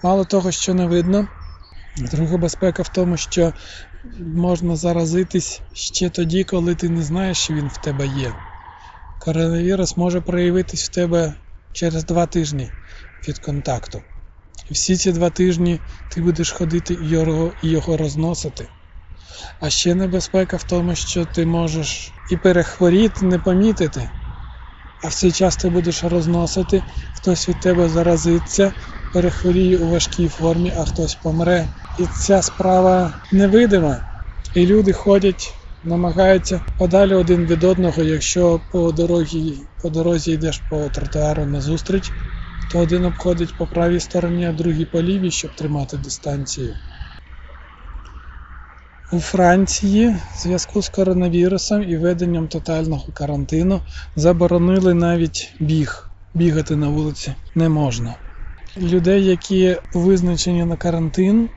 Мало 0.02 0.24
того, 0.24 0.50
що 0.52 0.74
не 0.74 0.86
видно. 0.86 1.28
Друга 1.96 2.36
безпека 2.36 2.82
в 2.82 2.88
тому, 2.88 3.16
що 3.16 3.52
можна 4.18 4.76
заразитись 4.76 5.62
ще 5.72 6.10
тоді, 6.10 6.44
коли 6.44 6.74
ти 6.74 6.88
не 6.88 7.02
знаєш, 7.02 7.38
що 7.38 7.54
він 7.54 7.68
в 7.68 7.76
тебе 7.76 8.06
є. 8.06 8.34
Коронавірус 9.18 9.96
може 9.96 10.20
проявитись 10.20 10.84
в 10.84 10.88
тебе 10.88 11.34
через 11.72 12.04
два 12.04 12.26
тижні 12.26 12.72
від 13.28 13.38
контакту. 13.38 14.02
І 14.70 14.74
всі 14.74 14.96
ці 14.96 15.12
два 15.12 15.30
тижні 15.30 15.80
ти 16.08 16.20
будеш 16.22 16.50
ходити 16.50 16.94
і 16.94 17.08
його, 17.08 17.54
і 17.62 17.68
його 17.68 17.96
розносити. 17.96 18.68
А 19.60 19.70
ще 19.70 19.94
небезпека 19.94 20.56
в 20.56 20.62
тому, 20.64 20.94
що 20.94 21.24
ти 21.24 21.46
можеш 21.46 22.14
і 22.28 22.36
перехворіти, 22.36 23.26
не 23.26 23.38
помітити, 23.38 24.10
а 25.02 25.08
в 25.08 25.14
цей 25.14 25.32
час 25.32 25.56
ти 25.56 25.68
будеш 25.68 26.04
розносити, 26.04 26.82
хтось 27.12 27.48
від 27.48 27.60
тебе 27.60 27.88
заразиться, 27.88 28.72
перехворіє 29.12 29.78
у 29.78 29.88
важкій 29.88 30.28
формі, 30.28 30.72
а 30.76 30.84
хтось 30.84 31.14
помре. 31.14 31.68
І 31.98 32.06
ця 32.06 32.42
справа 32.42 33.14
невидима. 33.30 34.02
І 34.54 34.66
люди 34.66 34.92
ходять, 34.92 35.54
намагаються 35.82 36.60
подалі 36.78 37.14
один 37.14 37.46
від 37.46 37.64
одного, 37.64 38.02
якщо 38.02 38.60
по 38.72 38.92
дорозі, 38.92 39.68
по 39.82 39.90
дорозі 39.90 40.32
йдеш 40.32 40.58
по 40.68 40.88
тротуару 40.90 41.46
назустріч, 41.46 42.14
то 42.68 42.78
один 42.78 43.04
обходить 43.04 43.56
по 43.56 43.66
правій 43.66 44.00
стороні, 44.00 44.46
а 44.46 44.52
другий 44.52 44.84
по 44.84 45.02
лівій, 45.02 45.30
щоб 45.30 45.54
тримати 45.54 45.96
дистанцію. 45.96 46.76
У 49.12 49.20
Франції 49.20 50.08
в 50.08 50.38
зв'язку 50.38 50.82
з 50.82 50.88
коронавірусом 50.88 51.82
і 51.82 51.96
введенням 51.96 52.48
тотального 52.48 53.12
карантину 53.12 53.80
заборонили 54.16 54.94
навіть 54.94 55.54
біг. 55.60 56.10
Бігати 56.34 56.76
на 56.76 56.88
вулиці 56.88 57.34
не 57.54 57.68
можна. 57.68 58.14
Людей, 58.76 59.24
які 59.24 59.76
визначені 59.92 60.64
на 60.64 60.76
карантин, 60.76 61.48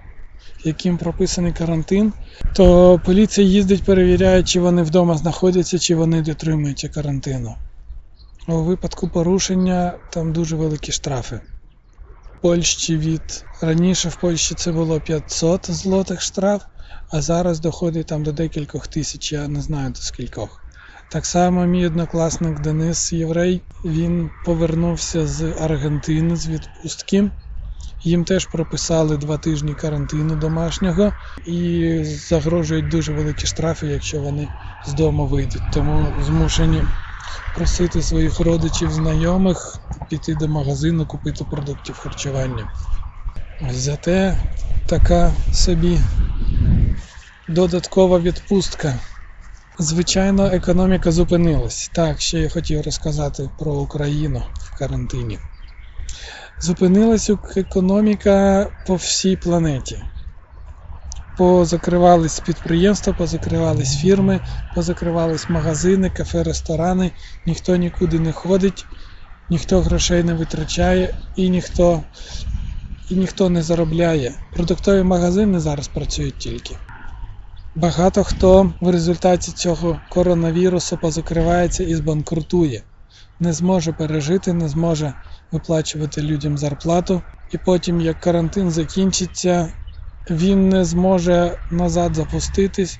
яким 0.63 0.97
прописаний 0.97 1.53
карантин, 1.53 2.13
то 2.53 2.99
поліція 3.05 3.47
їздить, 3.47 3.83
перевіряє, 3.83 4.43
чи 4.43 4.59
вони 4.59 4.81
вдома 4.83 5.17
знаходяться, 5.17 5.79
чи 5.79 5.95
вони 5.95 6.21
дотримуються 6.21 6.89
карантину. 6.89 7.55
У 8.47 8.63
випадку 8.63 9.07
порушення 9.07 9.93
там 10.09 10.33
дуже 10.33 10.55
великі 10.55 10.91
штрафи. 10.91 11.41
В 12.37 12.41
Польщі 12.41 12.97
від 12.97 13.45
раніше 13.61 14.09
в 14.09 14.15
Польщі 14.15 14.55
це 14.55 14.71
було 14.71 14.99
500 14.99 15.71
злотих 15.71 16.21
штраф 16.21 16.61
а 17.11 17.21
зараз 17.21 17.59
доходить 17.59 18.07
там 18.07 18.23
до 18.23 18.31
декількох 18.31 18.87
тисяч, 18.87 19.33
я 19.33 19.47
не 19.47 19.61
знаю 19.61 19.89
до 19.89 19.99
скількох. 19.99 20.61
Так 21.09 21.25
само 21.25 21.65
мій 21.65 21.85
однокласник 21.85 22.59
Денис 22.59 23.13
Єврей, 23.13 23.61
він 23.85 24.29
повернувся 24.45 25.27
з 25.27 25.53
Аргентини 25.59 26.35
з 26.35 26.47
відпустки. 26.47 27.31
Їм 28.03 28.25
теж 28.25 28.45
прописали 28.45 29.17
два 29.17 29.37
тижні 29.37 29.75
карантину 29.75 30.35
домашнього 30.35 31.13
і 31.45 31.99
загрожують 32.03 32.87
дуже 32.87 33.13
великі 33.13 33.47
штрафи, 33.47 33.87
якщо 33.87 34.19
вони 34.21 34.47
з 34.87 34.93
дому 34.93 35.27
вийдуть. 35.27 35.63
Тому 35.73 36.23
змушені 36.23 36.83
просити 37.55 38.01
своїх 38.01 38.39
родичів, 38.39 38.91
знайомих 38.91 39.79
піти 40.09 40.35
до 40.35 40.47
магазину, 40.47 41.05
купити 41.05 41.43
продуктів 41.43 41.97
харчування. 41.97 42.67
Зате 43.71 44.37
така 44.87 45.33
собі 45.53 45.99
додаткова 47.51 48.19
відпустка. 48.19 48.99
Звичайно, 49.79 50.45
економіка 50.45 51.11
зупинилась. 51.11 51.89
Так, 51.93 52.21
ще 52.21 52.39
я 52.39 52.49
хотів 52.49 52.81
розказати 52.81 53.49
про 53.57 53.73
Україну 53.73 54.43
в 54.59 54.77
карантині. 54.77 55.39
Зупинилась 56.59 57.31
економіка 57.55 58.67
по 58.85 58.95
всій 58.95 59.35
планеті. 59.35 60.03
Позакривались 61.37 62.39
підприємства, 62.39 63.13
позакривались 63.13 63.97
фірми, 63.97 64.41
позакривались 64.75 65.49
магазини, 65.49 66.09
кафе, 66.09 66.43
ресторани, 66.43 67.11
ніхто 67.45 67.75
нікуди 67.75 68.19
не 68.19 68.31
ходить, 68.31 68.87
ніхто 69.49 69.81
грошей 69.81 70.23
не 70.23 70.33
витрачає 70.33 71.13
і 71.35 71.49
ніхто 71.49 72.03
і 73.09 73.15
ніхто 73.15 73.49
не 73.49 73.63
заробляє. 73.63 74.35
Продуктові 74.53 75.03
магазини 75.03 75.59
зараз 75.59 75.87
працюють 75.87 76.37
тільки. 76.37 76.77
Багато 77.75 78.23
хто 78.23 78.73
в 78.81 78.89
результаті 78.89 79.51
цього 79.51 80.01
коронавірусу 80.09 80.97
позакривається 80.97 81.83
і 81.83 81.95
збанкрутує, 81.95 82.83
не 83.39 83.53
зможе 83.53 83.93
пережити, 83.93 84.53
не 84.53 84.69
зможе 84.69 85.13
виплачувати 85.51 86.21
людям 86.21 86.57
зарплату, 86.57 87.21
і 87.49 87.57
потім, 87.57 88.01
як 88.01 88.19
карантин 88.19 88.71
закінчиться, 88.71 89.73
він 90.29 90.69
не 90.69 90.85
зможе 90.85 91.57
назад 91.69 92.15
запуститись, 92.15 92.99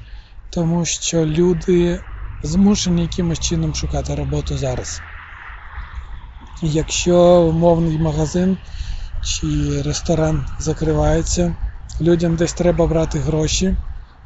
тому 0.49 0.85
що 0.85 1.25
люди 1.25 2.01
змушені 2.41 3.01
якимось 3.01 3.39
чином 3.39 3.75
шукати 3.75 4.15
роботу 4.15 4.57
зараз. 4.57 5.03
Якщо 6.61 7.43
умовний 7.49 7.99
магазин 7.99 8.57
чи 9.21 9.81
ресторан 9.81 10.45
закривається, 10.59 11.55
людям 12.01 12.35
десь 12.35 12.53
треба 12.53 12.87
брати 12.87 13.19
гроші. 13.19 13.75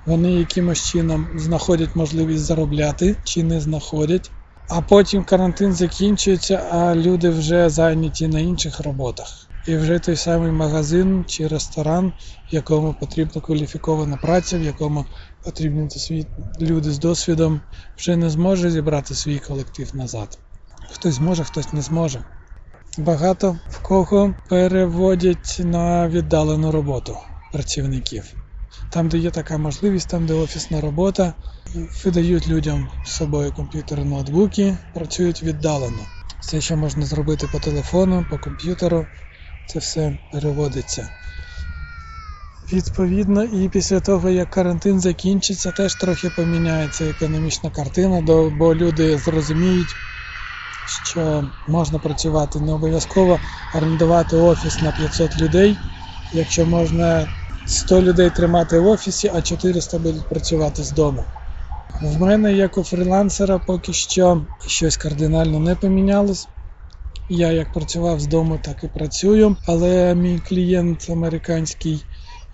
Вони 0.06 0.34
якимось 0.34 0.84
чином 0.84 1.28
знаходять 1.36 1.96
можливість 1.96 2.44
заробляти 2.44 3.16
чи 3.24 3.44
не 3.44 3.62
знаходять. 3.62 4.32
А 4.70 4.82
потім 4.82 5.24
карантин 5.24 5.74
закінчується, 5.74 6.56
а 6.72 6.96
люди 6.96 7.30
вже 7.30 7.70
зайняті 7.70 8.28
на 8.28 8.40
інших 8.40 8.80
роботах. 8.80 9.48
І 9.66 9.76
вже 9.76 10.00
той 10.00 10.16
самий 10.16 10.52
магазин 10.52 11.26
чи 11.28 11.48
ресторан, 11.48 12.14
в 12.52 12.56
якому 12.56 12.94
потрібна 12.94 13.42
кваліфікована 13.42 14.18
праця, 14.18 14.58
в 14.58 14.64
якому 14.64 15.06
потрібні 15.44 15.90
люди 16.62 16.92
з 16.92 17.00
досвідом, 17.00 17.62
вже 17.98 18.16
не 18.16 18.30
зможе 18.30 18.72
зібрати 18.72 19.16
свій 19.16 19.40
колектив 19.40 19.96
назад. 19.96 20.40
Хтось 20.92 21.14
зможе, 21.14 21.44
хтось 21.44 21.74
не 21.74 21.82
зможе. 21.82 22.24
Багато 22.98 23.60
в 23.70 23.82
кого 23.82 24.36
переводять 24.50 25.58
на 25.60 26.10
віддалену 26.10 26.72
роботу 26.72 27.18
працівників. 27.54 28.45
Там, 28.90 29.10
де 29.10 29.18
є 29.18 29.32
така 29.32 29.58
можливість, 29.58 30.10
там 30.10 30.26
де 30.26 30.34
офісна 30.34 30.82
робота, 30.82 31.34
видають 32.06 32.48
людям 32.48 32.90
з 33.04 33.12
собою 33.12 33.52
комп'ютери, 33.52 34.04
ноутбуки, 34.04 34.78
працюють 34.94 35.44
віддалено. 35.44 36.08
Все, 36.40 36.62
що 36.62 36.78
можна 36.78 37.06
зробити 37.06 37.48
по 37.48 37.60
телефону, 37.60 38.26
по 38.30 38.38
комп'ютеру, 38.38 39.08
це 39.66 39.80
все 39.80 40.18
переводиться. 40.32 41.10
Відповідно, 42.74 43.44
і 43.44 43.70
після 43.70 44.00
того, 44.00 44.30
як 44.30 44.50
карантин 44.50 45.00
закінчиться, 45.00 45.72
теж 45.72 45.96
трохи 45.96 46.30
поміняється 46.30 47.06
економічна 47.06 47.70
картина, 47.70 48.22
бо 48.50 48.76
люди 48.76 49.18
зрозуміють, 49.18 49.98
що 50.86 51.44
можна 51.68 52.00
працювати 52.00 52.60
не 52.60 52.74
обов'язково 52.74 53.42
орендувати 53.74 54.36
офіс 54.36 54.82
на 54.82 54.92
500 54.92 55.38
людей, 55.38 55.78
якщо 56.32 56.66
можна 56.66 57.35
100 57.66 58.02
людей 58.02 58.30
тримати 58.30 58.80
в 58.80 58.88
офісі, 58.88 59.32
а 59.34 59.42
400 59.42 60.00
будуть 60.00 60.30
працювати 60.30 60.84
з 60.84 60.92
дому. 60.92 61.24
В 62.02 62.22
мене, 62.22 62.54
як 62.54 62.78
у 62.78 62.84
фрілансера, 62.84 63.60
поки 63.60 63.94
що 63.94 64.42
щось 64.68 64.98
кардинально 64.98 65.60
не 65.60 65.76
помінялось. 65.76 66.48
Я 67.30 67.52
як 67.52 67.72
працював 67.72 68.20
з 68.20 68.28
дому, 68.28 68.60
так 68.64 68.84
і 68.84 68.88
працюю. 68.88 69.56
Але 69.68 70.16
мій 70.16 70.40
клієнт 70.40 71.10
американський, 71.10 72.06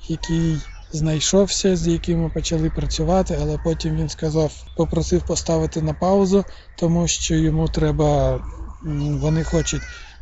який 0.10 0.58
знайшовся, 0.92 1.76
з 1.76 1.88
яким 1.88 2.22
ми 2.22 2.30
почали 2.30 2.70
працювати, 2.70 3.38
але 3.42 3.58
потім 3.58 3.96
він 3.96 4.10
сказав, 4.10 4.52
попросив 4.78 5.22
поставити 5.22 5.82
на 5.82 5.94
паузу, 5.94 6.46
тому 6.76 7.08
що 7.08 7.36
йому 7.36 7.68
треба, 7.68 8.40
вони 9.22 9.44
хочуть 9.44 9.82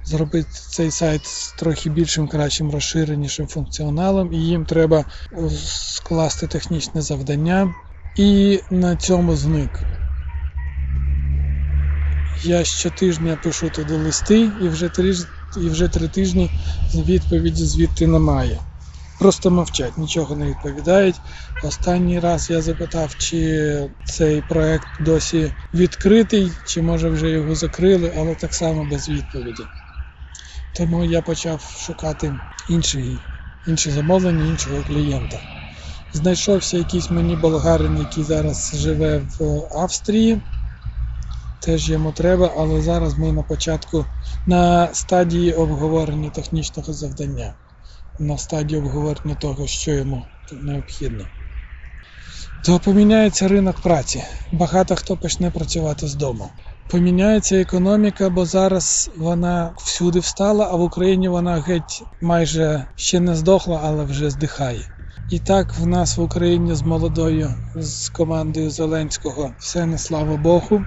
зробити 0.10 0.50
цей 0.52 0.92
сайт 0.92 1.26
з 1.26 1.54
трохи 1.54 1.90
більшим, 1.90 2.28
кращим, 2.28 2.72
розширенішим 2.72 3.48
функціоналом, 3.48 4.34
і 4.34 4.38
їм 4.38 4.66
треба 4.66 5.06
скласти 5.66 6.48
технічне 6.48 7.02
завдання. 7.02 7.74
І 8.16 8.60
на 8.70 8.96
цьому 8.96 9.36
зник. 9.36 9.84
Я 12.42 12.64
щотижня 12.64 13.38
пишу 13.38 13.70
туди 13.70 13.94
листи, 13.94 14.40
і 14.62 14.70
вже 14.70 14.90
три, 14.90 15.16
і 15.58 15.70
вже 15.70 15.88
три 15.88 16.08
тижні 16.08 16.50
відповіді 16.96 17.66
звідти 17.66 18.08
немає. 18.08 18.60
Просто 19.20 19.52
мовчать, 19.52 19.98
нічого 19.98 20.36
не 20.36 20.46
відповідають. 20.46 21.16
Останній 21.64 22.20
раз 22.20 22.50
я 22.50 22.62
запитав, 22.62 23.16
чи 23.18 23.90
цей 24.04 24.42
проект 24.42 24.88
досі 25.00 25.52
відкритий, 25.74 26.52
чи 26.66 26.82
може 26.82 27.10
вже 27.10 27.30
його 27.30 27.56
закрили, 27.56 28.14
але 28.18 28.36
так 28.36 28.54
само 28.54 28.86
без 28.86 29.10
відповіді. 29.10 29.68
Тому 30.74 31.04
я 31.06 31.22
почав 31.22 31.62
шукати 31.62 32.40
інші, 32.68 33.20
інші 33.66 33.92
замовлення, 33.92 34.46
іншого 34.46 34.84
клієнта. 34.84 35.42
Знайшовся 36.14 36.78
якийсь 36.78 37.10
мені 37.12 37.36
болгарин, 37.36 37.98
який 37.98 38.24
зараз 38.24 38.72
живе 38.76 39.18
в 39.40 39.68
Австрії. 39.72 40.42
Теж 41.60 41.90
йому 41.90 42.12
треба, 42.12 42.54
але 42.58 42.82
зараз 42.82 43.18
ми 43.18 43.32
на 43.32 43.44
початку 43.44 44.06
на 44.46 44.94
стадії 44.94 45.54
обговорення 45.54 46.30
технічного 46.30 46.94
завдання, 46.94 47.54
на 48.20 48.38
стадії 48.38 48.80
обговорення 48.82 49.36
того, 49.36 49.68
що 49.68 49.92
йому 49.92 50.26
необхідно. 50.52 51.28
То 52.62 52.80
поміняється 52.80 53.48
ринок 53.48 53.82
праці. 53.82 54.24
Багато 54.52 54.96
хто 54.96 55.18
почне 55.18 55.52
працювати 55.52 56.08
з 56.08 56.16
дому. 56.16 56.50
Поміняється 56.90 57.56
економіка, 57.56 58.30
бо 58.30 58.46
зараз 58.46 59.12
вона 59.18 59.74
всюди 59.78 60.20
встала, 60.20 60.68
а 60.72 60.76
в 60.76 60.82
Україні 60.82 61.30
вона 61.30 61.60
геть 61.62 62.04
майже 62.22 62.86
ще 62.96 63.20
не 63.20 63.36
здохла, 63.36 63.82
але 63.84 64.04
вже 64.04 64.30
здихає. 64.30 64.90
І 65.30 65.40
так 65.40 65.78
в 65.78 65.88
нас 65.88 66.18
в 66.18 66.22
Україні 66.22 66.76
з 66.76 66.82
молодою, 66.82 67.54
з 67.76 68.10
командою 68.10 68.70
Зеленського, 68.70 69.52
все 69.60 69.86
не 69.86 69.98
слава 69.98 70.38
Богу. 70.38 70.86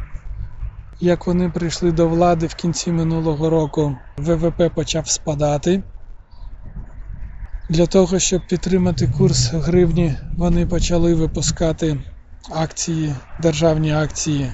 Як 1.01 1.27
вони 1.27 1.51
прийшли 1.51 1.93
до 1.93 2.09
влади 2.09 2.47
в 2.47 2.55
кінці 2.55 2.93
минулого 2.93 3.51
року, 3.51 3.97
ВВП 4.17 4.71
почав 4.75 5.09
спадати. 5.09 5.83
Для 7.69 7.87
того, 7.87 8.19
щоб 8.19 8.47
підтримати 8.47 9.07
курс 9.07 9.53
гривні, 9.53 10.17
вони 10.37 10.67
почали 10.67 11.15
випускати 11.15 11.99
акції, 12.51 13.15
державні 13.39 13.93
акції 13.93 14.53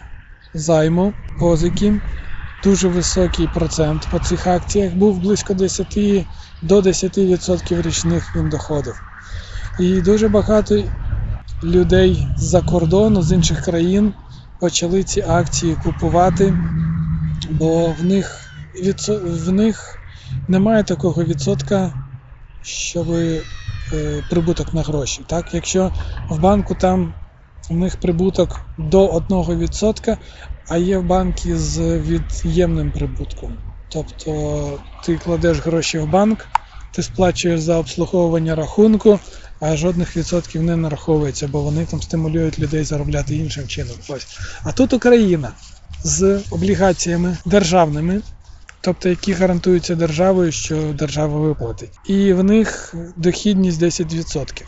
займу, 0.54 1.14
позики. 1.38 2.00
Дуже 2.62 2.88
високий 2.88 3.46
процент 3.46 4.08
по 4.10 4.18
цих 4.18 4.46
акціях 4.46 4.94
був 4.94 5.18
близько 5.18 5.54
10 5.54 5.98
до 6.62 6.80
10% 6.80 7.82
річних 7.82 8.36
він 8.36 8.48
доходив. 8.48 9.00
І 9.78 10.00
дуже 10.00 10.28
багато 10.28 10.82
людей 11.64 12.26
з-за 12.36 12.62
кордону, 12.62 13.22
з 13.22 13.32
інших 13.32 13.60
країн 13.60 14.14
почали 14.60 15.04
ці 15.04 15.20
акції 15.20 15.74
купувати, 15.74 16.54
бо 17.50 17.86
в 17.92 18.04
них 18.04 18.44
в 19.24 19.52
них 19.52 19.98
немає 20.48 20.84
такого 20.84 21.24
відсотка, 21.24 21.92
щоб 22.62 23.10
е, 23.12 23.42
прибуток 24.30 24.74
на 24.74 24.82
гроші. 24.82 25.24
Так? 25.26 25.54
Якщо 25.54 25.92
в 26.30 26.40
банку 26.40 26.74
там 26.74 27.14
у 27.70 27.74
них 27.74 27.96
прибуток 27.96 28.60
до 28.78 29.06
1%, 29.08 30.16
а 30.68 30.76
є 30.76 31.00
банки 31.00 31.58
з 31.58 31.98
від'ємним 31.98 32.90
прибутком. 32.90 33.58
Тобто 33.88 34.80
ти 35.04 35.16
кладеш 35.16 35.58
гроші 35.58 35.98
в 35.98 36.10
банк, 36.10 36.46
ти 36.92 37.02
сплачуєш 37.02 37.60
за 37.60 37.76
обслуговування 37.76 38.54
рахунку, 38.54 39.20
а 39.60 39.76
жодних 39.76 40.16
відсотків 40.16 40.62
не 40.62 40.76
нараховується, 40.76 41.48
бо 41.48 41.62
вони 41.62 41.86
там 41.86 42.02
стимулюють 42.02 42.58
людей 42.58 42.84
заробляти 42.84 43.36
іншим 43.36 43.68
чином. 43.68 43.96
Ось. 44.08 44.26
А 44.62 44.72
тут 44.72 44.92
Україна 44.92 45.52
з 46.04 46.40
облігаціями 46.50 47.36
державними, 47.44 48.20
тобто 48.80 49.08
які 49.08 49.32
гарантуються 49.32 49.94
державою, 49.94 50.52
що 50.52 50.92
держава 50.98 51.38
виплатить. 51.38 52.00
І 52.04 52.32
в 52.32 52.44
них 52.44 52.94
дохідність 53.16 53.82
10%. 53.82 54.62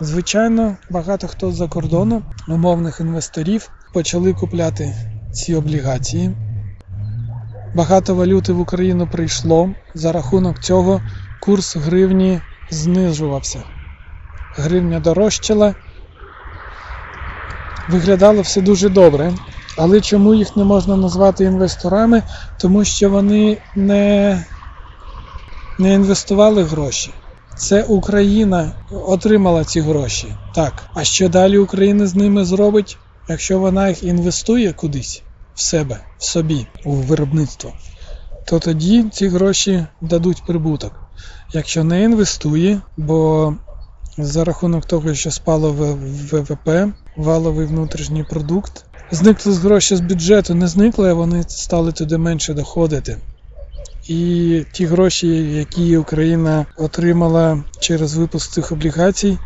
Звичайно, 0.00 0.76
багато 0.90 1.28
хто 1.28 1.52
з-за 1.52 1.68
кордону, 1.68 2.22
умовних 2.48 3.00
інвесторів, 3.00 3.70
почали 3.92 4.32
купляти 4.32 4.94
ці 5.32 5.54
облігації. 5.54 6.30
Багато 7.74 8.14
валюти 8.14 8.52
в 8.52 8.60
Україну 8.60 9.06
прийшло. 9.06 9.74
За 9.94 10.12
рахунок 10.12 10.58
цього 10.58 11.00
курс 11.40 11.76
гривні 11.76 12.40
знижувався 12.70 13.64
гривня 14.56 15.00
дорожчала. 15.00 15.74
Виглядало 17.88 18.42
все 18.42 18.60
дуже 18.60 18.88
добре. 18.88 19.34
Але 19.76 20.00
чому 20.00 20.34
їх 20.34 20.56
не 20.56 20.64
можна 20.64 20.96
назвати 20.96 21.44
інвесторами? 21.44 22.22
Тому 22.58 22.84
що 22.84 23.10
вони 23.10 23.58
не, 23.74 24.44
не 25.78 25.94
інвестували 25.94 26.64
гроші. 26.64 27.19
Це 27.60 27.82
Україна 27.82 28.72
отримала 28.90 29.64
ці 29.64 29.80
гроші. 29.80 30.34
Так. 30.54 30.82
А 30.94 31.04
що 31.04 31.28
далі 31.28 31.58
Україна 31.58 32.06
з 32.06 32.14
ними 32.14 32.44
зробить, 32.44 32.98
якщо 33.28 33.58
вона 33.58 33.88
їх 33.88 34.02
інвестує 34.02 34.72
кудись 34.72 35.22
в 35.54 35.60
себе, 35.60 36.00
в 36.18 36.24
собі, 36.24 36.66
у 36.84 36.92
виробництво, 36.92 37.72
то 38.46 38.58
тоді 38.58 39.04
ці 39.12 39.28
гроші 39.28 39.86
дадуть 40.00 40.42
прибуток. 40.46 40.92
Якщо 41.52 41.84
не 41.84 42.02
інвестує, 42.02 42.80
бо 42.96 43.54
за 44.18 44.44
рахунок 44.44 44.86
того, 44.86 45.14
що 45.14 45.30
спало 45.30 45.72
ВВП, 46.32 46.68
валовий 47.16 47.66
внутрішній 47.66 48.24
продукт. 48.24 48.84
Зникли 49.10 49.54
гроші 49.54 49.96
з 49.96 50.00
бюджету, 50.00 50.54
не 50.54 50.68
зникли, 50.68 51.10
а 51.10 51.14
вони 51.14 51.42
стали 51.48 51.92
туди 51.92 52.18
менше 52.18 52.54
доходити. 52.54 53.18
І 54.10 54.64
ті 54.72 54.86
гроші, 54.86 55.28
які 55.54 55.96
Україна 55.96 56.66
отримала 56.76 57.64
через 57.80 58.14
випуск 58.14 58.52
цих 58.52 58.72
облігацій, 58.72 59.38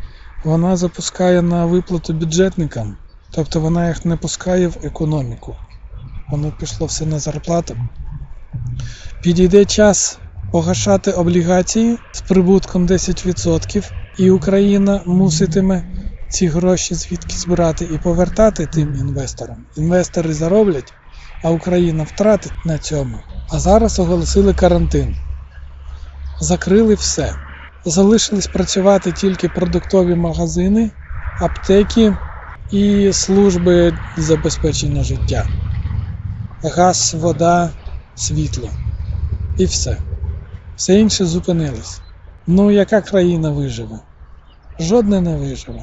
вона 0.44 0.76
запускає 0.76 1.42
на 1.42 1.66
виплату 1.66 2.12
бюджетникам. 2.12 2.96
Тобто 3.30 3.60
вона 3.60 3.88
їх 3.88 4.04
не 4.04 4.16
пускає 4.16 4.68
в 4.68 4.76
економіку. 4.82 5.56
Воно 6.30 6.52
пішло 6.52 6.86
все 6.86 7.06
на 7.06 7.18
зарплату. 7.18 7.76
Підійде 9.22 9.64
час 9.64 10.18
погашати 10.52 11.12
облігації 11.12 11.98
з 12.12 12.20
прибутком 12.20 12.86
10%, 12.86 13.92
і 14.16 14.30
Україна 14.30 15.02
муситиме 15.06 15.84
ці 16.28 16.46
гроші 16.46 16.94
звідки 16.94 17.36
збирати 17.36 17.84
і 17.84 17.98
повертати 17.98 18.66
тим 18.66 18.94
інвесторам. 18.94 19.66
Інвестори 19.76 20.34
зароблять, 20.34 20.94
а 21.42 21.50
Україна 21.50 22.02
втратить 22.02 22.64
на 22.64 22.78
цьому. 22.78 23.33
А 23.48 23.58
зараз 23.58 23.98
оголосили 23.98 24.54
карантин. 24.54 25.16
Закрили 26.40 26.94
все. 26.94 27.34
Залишились 27.84 28.46
працювати 28.46 29.12
тільки 29.12 29.48
продуктові 29.48 30.14
магазини, 30.14 30.90
аптеки 31.40 32.16
і 32.70 33.12
служби 33.12 33.98
забезпечення 34.16 35.04
життя. 35.04 35.46
Газ, 36.62 37.14
вода, 37.20 37.70
світло. 38.14 38.70
І 39.58 39.64
все. 39.64 39.98
Все 40.76 41.00
інше 41.00 41.24
зупинилось. 41.24 42.00
Ну, 42.46 42.70
яка 42.70 43.00
країна 43.00 43.50
виживе? 43.50 43.98
Жодна 44.80 45.20
не 45.20 45.36
виживе. 45.36 45.82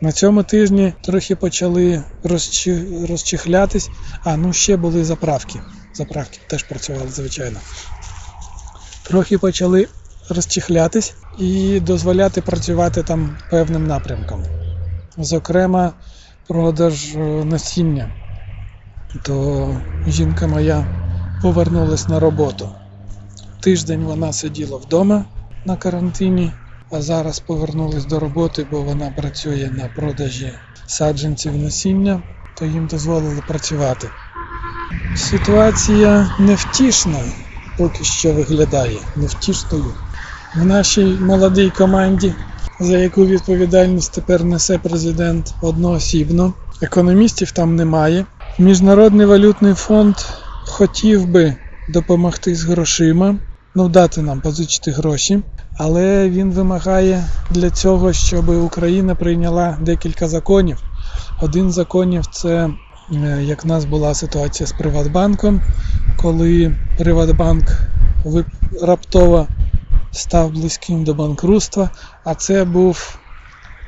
На 0.00 0.12
цьому 0.12 0.42
тижні 0.42 0.92
трохи 1.02 1.36
почали 1.36 2.04
розчі... 2.24 2.84
розчихлятись, 3.08 3.90
а 4.24 4.36
ну 4.36 4.52
ще 4.52 4.76
були 4.76 5.04
заправки. 5.04 5.60
Заправки 5.94 6.40
теж 6.48 6.62
працювали, 6.62 7.10
звичайно. 7.10 7.60
Трохи 9.02 9.38
почали 9.38 9.88
розчихлятись 10.30 11.14
і 11.38 11.80
дозволяти 11.80 12.42
працювати 12.42 13.02
там 13.02 13.36
певним 13.50 13.86
напрямком. 13.86 14.44
Зокрема, 15.18 15.92
продаж 16.48 17.16
е, 17.16 17.18
насіння. 17.44 18.12
То 19.22 19.80
жінка 20.06 20.46
моя 20.46 20.86
повернулась 21.42 22.08
на 22.08 22.20
роботу. 22.20 22.70
Тиждень 23.60 24.04
вона 24.04 24.32
сиділа 24.32 24.76
вдома 24.76 25.24
на 25.64 25.76
карантині, 25.76 26.52
а 26.90 27.02
зараз 27.02 27.40
повернулась 27.40 28.04
до 28.04 28.20
роботи, 28.20 28.66
бо 28.70 28.82
вона 28.82 29.10
працює 29.10 29.70
на 29.72 29.88
продажі 29.88 30.52
саджанців 30.86 31.56
насіння, 31.56 32.22
то 32.54 32.66
їм 32.66 32.86
дозволили 32.86 33.42
працювати. 33.42 34.10
Ситуація 35.14 36.30
невтішна 36.38 37.20
поки 37.78 38.04
що 38.04 38.32
виглядає 38.32 39.00
невтішною. 39.16 39.94
В 40.54 40.64
нашій 40.64 41.18
молодій 41.20 41.70
команді, 41.70 42.34
за 42.80 42.98
яку 42.98 43.26
відповідальність 43.26 44.12
тепер 44.14 44.44
несе 44.44 44.78
президент 44.78 45.54
одноосібно, 45.60 46.52
економістів 46.82 47.50
там 47.50 47.76
немає. 47.76 48.26
Міжнародний 48.58 49.26
валютний 49.26 49.74
фонд 49.74 50.14
хотів 50.66 51.26
би 51.26 51.54
допомогти 51.88 52.54
з 52.54 52.64
грошима, 52.64 53.38
ну 53.74 53.88
дати 53.88 54.22
нам 54.22 54.40
позичити 54.40 54.90
гроші, 54.90 55.42
але 55.76 56.28
він 56.30 56.52
вимагає 56.52 57.24
для 57.50 57.70
цього, 57.70 58.12
щоб 58.12 58.48
Україна 58.48 59.14
прийняла 59.14 59.78
декілька 59.80 60.28
законів. 60.28 60.78
Один 61.40 61.70
з 61.70 61.74
законів 61.74 62.26
це 62.26 62.70
як 63.40 63.64
в 63.64 63.66
нас 63.66 63.84
була 63.84 64.14
ситуація 64.14 64.66
з 64.66 64.72
Приватбанком, 64.72 65.60
коли 66.16 66.76
Приватбанк 66.98 67.64
раптово 68.82 69.48
став 70.10 70.50
близьким 70.50 71.04
до 71.04 71.14
банкрутства, 71.14 71.90
а 72.24 72.34
це 72.34 72.64
був 72.64 73.18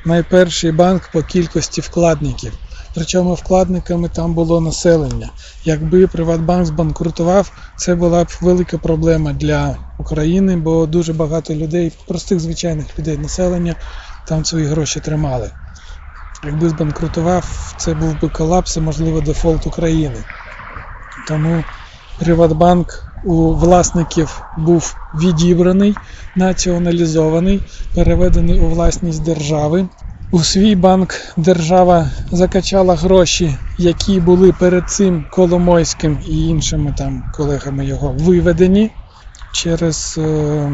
найперший 0.05 0.71
банк 0.71 1.09
по 1.13 1.23
кількості 1.23 1.81
вкладників. 1.81 2.53
Причому 2.95 3.33
вкладниками 3.33 4.09
там 4.09 4.33
було 4.33 4.61
населення. 4.61 5.29
Якби 5.65 6.07
Приватбанк 6.07 6.65
збанкрутував, 6.65 7.51
це 7.75 7.95
була 7.95 8.23
б 8.23 8.27
велика 8.41 8.77
проблема 8.77 9.33
для 9.33 9.77
України, 9.97 10.55
бо 10.57 10.85
дуже 10.85 11.13
багато 11.13 11.55
людей, 11.55 11.91
простих 12.07 12.39
звичайних 12.39 12.99
людей 12.99 13.17
населення, 13.17 13.75
там 14.25 14.45
свої 14.45 14.65
гроші 14.65 14.99
тримали. 14.99 15.51
Якби 16.43 16.69
збанкрутував, 16.69 17.73
це 17.77 17.93
був 17.93 18.21
би 18.21 18.29
колапс 18.29 18.77
і, 18.77 18.81
можливо, 18.81 19.21
дефолт 19.21 19.67
України. 19.67 20.23
Тому 21.27 21.63
Приватбанк 22.19 23.09
у 23.23 23.53
власників 23.53 24.43
був 24.55 24.95
відібраний, 25.13 25.95
націоналізований, 26.35 27.61
переведений 27.95 28.59
у 28.59 28.67
власність 28.67 29.23
держави. 29.23 29.87
У 30.31 30.39
свій 30.43 30.75
банк 30.75 31.13
держава 31.37 32.11
закачала 32.31 32.95
гроші, 32.95 33.57
які 33.77 34.19
були 34.19 34.53
перед 34.53 34.89
цим 34.89 35.25
Коломойським 35.29 36.19
і 36.27 36.47
іншими 36.47 36.93
там 36.97 37.23
колегами 37.31 37.85
його 37.85 38.15
виведені 38.19 38.91
через, 39.51 40.15
е, 40.17 40.71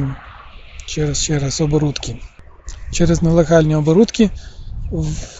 через, 0.86 1.24
через 1.24 1.61
оборудки, 1.61 2.20
через 2.91 3.22
нелегальні 3.22 3.76
оборудки. 3.76 4.30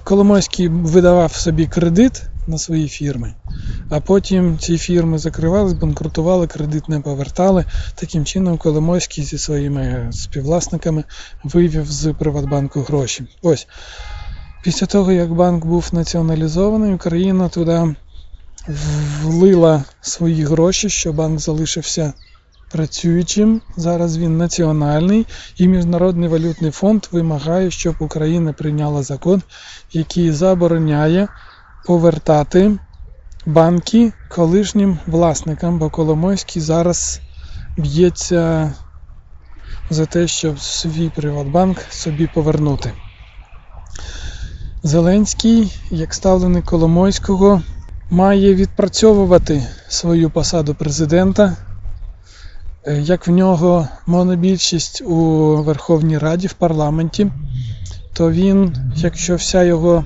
Коломойський 0.04 0.68
видавав 0.68 1.34
собі 1.34 1.68
кредит 1.68 2.24
на 2.48 2.58
свої 2.58 2.88
фірми, 2.88 3.34
а 3.90 4.00
потім 4.00 4.58
ці 4.60 4.78
фірми 4.78 5.18
закривали, 5.18 5.74
банкрутували, 5.74 6.48
кредит 6.48 6.90
не 6.90 7.00
повертали. 7.00 7.66
Таким 7.96 8.26
чином 8.26 8.58
Коломойський 8.58 9.24
зі 9.24 9.38
своїми 9.38 10.10
співвласниками 10.12 11.04
вивів 11.44 11.92
з 11.92 12.14
Приватбанку 12.14 12.82
гроші. 12.82 13.28
Ось. 13.42 13.68
Після 14.64 14.88
того, 14.88 15.12
як 15.12 15.34
банк 15.34 15.66
був 15.66 15.90
націоналізований, 15.92 16.94
Україна 16.94 17.50
туди 17.50 17.96
влила 19.24 19.84
свої 20.02 20.44
гроші, 20.44 20.90
що 20.90 21.14
банк 21.14 21.40
залишився 21.40 22.14
працюючим. 22.70 23.62
Зараз 23.76 24.18
він 24.18 24.38
національний, 24.38 25.28
і 25.58 25.68
Міжнародний 25.68 26.30
валютний 26.30 26.72
фонд 26.72 27.06
вимагає, 27.12 27.72
щоб 27.72 27.96
Україна 28.00 28.54
прийняла 28.54 29.04
закон, 29.04 29.42
який 29.92 30.32
забороняє 30.32 31.28
повертати 31.86 32.78
банки 33.46 34.14
колишнім 34.30 34.98
власникам, 35.08 35.80
бо 35.80 35.90
Коломойський 35.90 36.62
зараз 36.62 37.22
б'ється 37.78 38.74
за 39.90 40.06
те, 40.06 40.28
щоб 40.28 40.60
свій 40.60 41.10
Приватбанк 41.10 41.82
собі 41.90 42.30
повернути. 42.34 42.92
Зеленський, 44.84 45.80
як 45.92 46.14
ставленик 46.14 46.66
Коломойського, 46.66 47.62
має 48.10 48.56
відпрацьовувати 48.56 49.68
свою 49.90 50.30
посаду 50.30 50.76
президента. 50.76 51.58
Е, 52.88 53.02
Як 53.02 53.28
в 53.28 53.32
нього 53.32 53.88
монобільшість 54.06 55.02
у 55.02 55.16
Верховній 55.64 56.18
Раді 56.18 56.48
в 56.48 56.54
парламенті, 56.54 57.32
то 58.14 58.32
він, 58.32 58.76
якщо 58.96 59.36
вся 59.36 59.64
його 59.64 60.06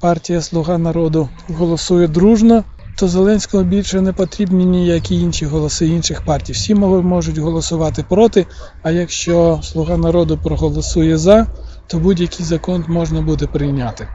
партія 0.00 0.40
Слуга 0.40 0.78
народу 0.78 1.28
голосує 1.48 2.08
дружно, 2.08 2.64
то 2.96 3.08
Зеленського 3.08 3.64
більше 3.64 4.00
не 4.00 4.12
потрібні 4.12 4.64
ніякі 4.64 5.20
інші 5.20 5.46
голоси 5.46 5.86
інших 5.86 6.24
партій. 6.24 6.52
Всі 6.52 6.74
можуть 6.74 7.38
голосувати 7.38 8.04
проти, 8.08 8.46
а 8.82 8.90
якщо 8.90 9.60
Слуга 9.62 9.96
народу 9.96 10.38
проголосує 10.38 11.18
за, 11.18 11.46
то 11.86 11.98
будь-який 11.98 12.46
закон 12.46 12.84
можна 12.88 13.20
буде 13.20 13.46
прийняти. 13.46 14.08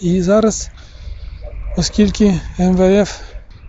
І 0.00 0.22
зараз, 0.22 0.70
оскільки 1.76 2.40
МВФ 2.58 3.20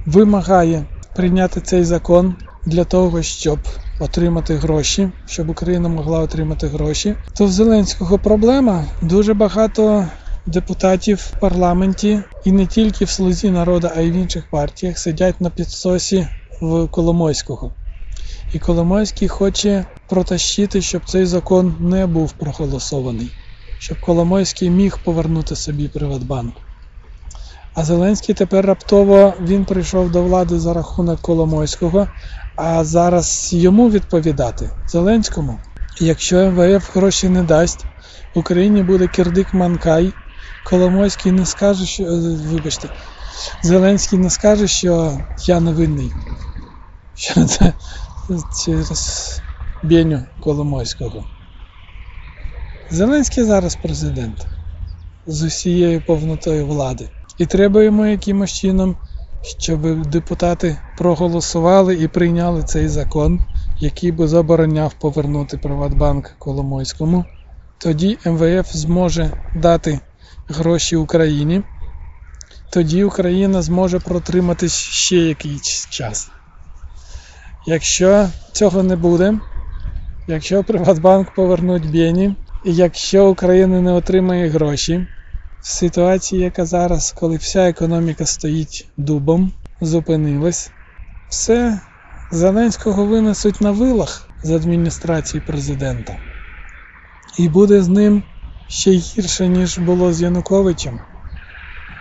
вимагає 0.05 0.85
прийняти 1.15 1.61
цей 1.61 1.83
закон 1.83 2.35
для 2.65 2.83
того, 2.83 3.21
щоб 3.23 3.59
отримати 3.99 4.55
гроші, 4.55 5.09
щоб 5.25 5.49
Україна 5.49 5.89
могла 5.89 6.19
отримати 6.19 6.67
гроші, 6.67 7.15
то 7.33 7.45
в 7.45 7.51
Зеленського 7.51 8.19
проблема 8.19 8.85
дуже 9.01 9.33
багато 9.33 10.07
депутатів 10.45 11.17
в 11.17 11.39
парламенті 11.39 12.23
і 12.45 12.51
не 12.51 12.67
тільки 12.67 13.05
в 13.05 13.09
Слузі 13.09 13.49
народу, 13.49 13.89
а 13.95 14.01
й 14.01 14.11
в 14.11 14.13
інших 14.13 14.49
партіях 14.49 14.97
сидять 14.99 15.41
на 15.41 15.49
підсосі 15.49 16.27
в 16.61 16.87
Коломойського. 16.87 17.71
І 18.53 18.59
Коломойський 18.59 19.27
хоче 19.27 19.85
протащити, 20.09 20.81
щоб 20.81 21.05
цей 21.05 21.25
закон 21.25 21.75
не 21.79 22.07
був 22.07 22.31
проголосований, 22.31 23.35
щоб 23.77 23.99
Коломойський 23.99 24.69
міг 24.69 24.97
повернути 25.03 25.55
собі 25.55 25.87
Приватбанк. 25.87 26.62
А 27.75 27.83
Зеленський 27.83 28.35
тепер 28.35 28.65
раптово 28.65 29.33
він 29.41 29.65
прийшов 29.65 30.11
до 30.11 30.23
влади 30.23 30.59
за 30.59 30.73
рахунок 30.73 31.21
Коломойського, 31.21 32.07
а 32.55 32.83
зараз 32.83 33.49
йому 33.53 33.89
відповідати 33.89 34.69
Зеленському. 34.87 35.59
Якщо 35.99 36.51
МВФ 36.51 36.95
гроші 36.95 37.29
не 37.29 37.43
дасть, 37.43 37.85
в 38.35 38.39
Україні 38.39 38.83
буде 38.83 39.07
кирдик 39.07 39.53
Манкай, 39.53 40.13
Коломойський 40.63 41.31
не 41.31 41.45
скаже, 41.45 41.85
що 41.85 42.03
е, 42.03 42.35
вибачте, 42.51 42.89
Зеленський 43.61 44.19
не 44.19 44.29
скаже, 44.29 44.67
що 44.67 45.21
я 45.47 45.59
не 45.59 45.71
винний. 45.71 46.13
Що 47.15 47.45
це 47.45 47.73
через 48.65 49.41
Беню 49.83 50.25
Коломойського. 50.39 51.25
Зеленський 52.89 53.43
зараз 53.43 53.75
президент 53.75 54.47
з 55.25 55.43
усією 55.43 56.01
повнотою 56.01 56.67
влади. 56.67 57.09
І 57.37 57.45
треба 57.45 57.83
йому 57.83 58.05
якимось 58.05 58.51
чином, 58.51 58.95
щоб 59.41 60.05
депутати 60.05 60.77
проголосували 60.95 61.95
і 61.95 62.07
прийняли 62.07 62.63
цей 62.63 62.87
закон, 62.87 63.41
який 63.79 64.11
би 64.11 64.27
забороняв 64.27 64.93
повернути 64.93 65.57
Приватбанк 65.57 66.35
Коломойському. 66.39 67.25
Тоді 67.77 68.17
МВФ 68.25 68.73
зможе 68.73 69.31
дати 69.53 69.99
гроші 70.47 70.95
Україні. 70.95 71.63
Тоді 72.71 73.03
Україна 73.03 73.61
зможе 73.61 73.99
протриматись 73.99 74.73
ще 74.75 75.15
якийсь 75.15 75.87
час. 75.89 76.31
Якщо 77.65 78.29
цього 78.51 78.83
не 78.83 78.95
буде, 78.95 79.39
якщо 80.27 80.63
Приватбанк 80.63 81.31
повернуть 81.31 81.91
Бені, 81.91 82.35
і 82.63 82.75
якщо 82.75 83.29
Україна 83.29 83.81
не 83.81 83.91
отримає 83.91 84.49
гроші, 84.49 85.07
в 85.63 85.67
ситуації, 85.67 86.41
яка 86.41 86.65
зараз, 86.65 87.11
коли 87.11 87.37
вся 87.37 87.69
економіка 87.69 88.25
стоїть 88.25 88.87
дубом, 88.97 89.51
зупинилась, 89.81 90.71
все 91.27 91.81
Зеленського 92.31 93.05
винесуть 93.05 93.61
на 93.61 93.71
вилах 93.71 94.29
з 94.43 94.51
адміністрації 94.51 95.41
президента. 95.41 96.19
І 97.37 97.49
буде 97.49 97.83
з 97.83 97.87
ним 97.87 98.23
ще 98.67 98.91
гірше, 98.91 99.47
ніж 99.47 99.77
було 99.77 100.13
з 100.13 100.21
Януковичем. 100.21 100.99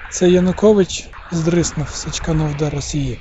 Це 0.09 0.31
Янукович 0.31 1.11
здриснув, 1.31 1.89
сачканув 1.89 2.55
до 2.55 2.71
Росії. 2.71 3.19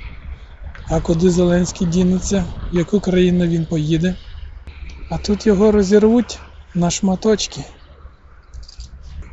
А 0.88 1.00
куди 1.00 1.30
Зеленський 1.30 1.86
дінеться, 1.86 2.44
в 2.72 2.74
яку 2.74 3.00
країну 3.00 3.46
він 3.46 3.66
поїде? 3.66 4.16
А 5.10 5.18
тут 5.18 5.46
його 5.46 5.72
розірвуть 5.72 6.40
на 6.74 6.90
шматочки. 6.90 7.64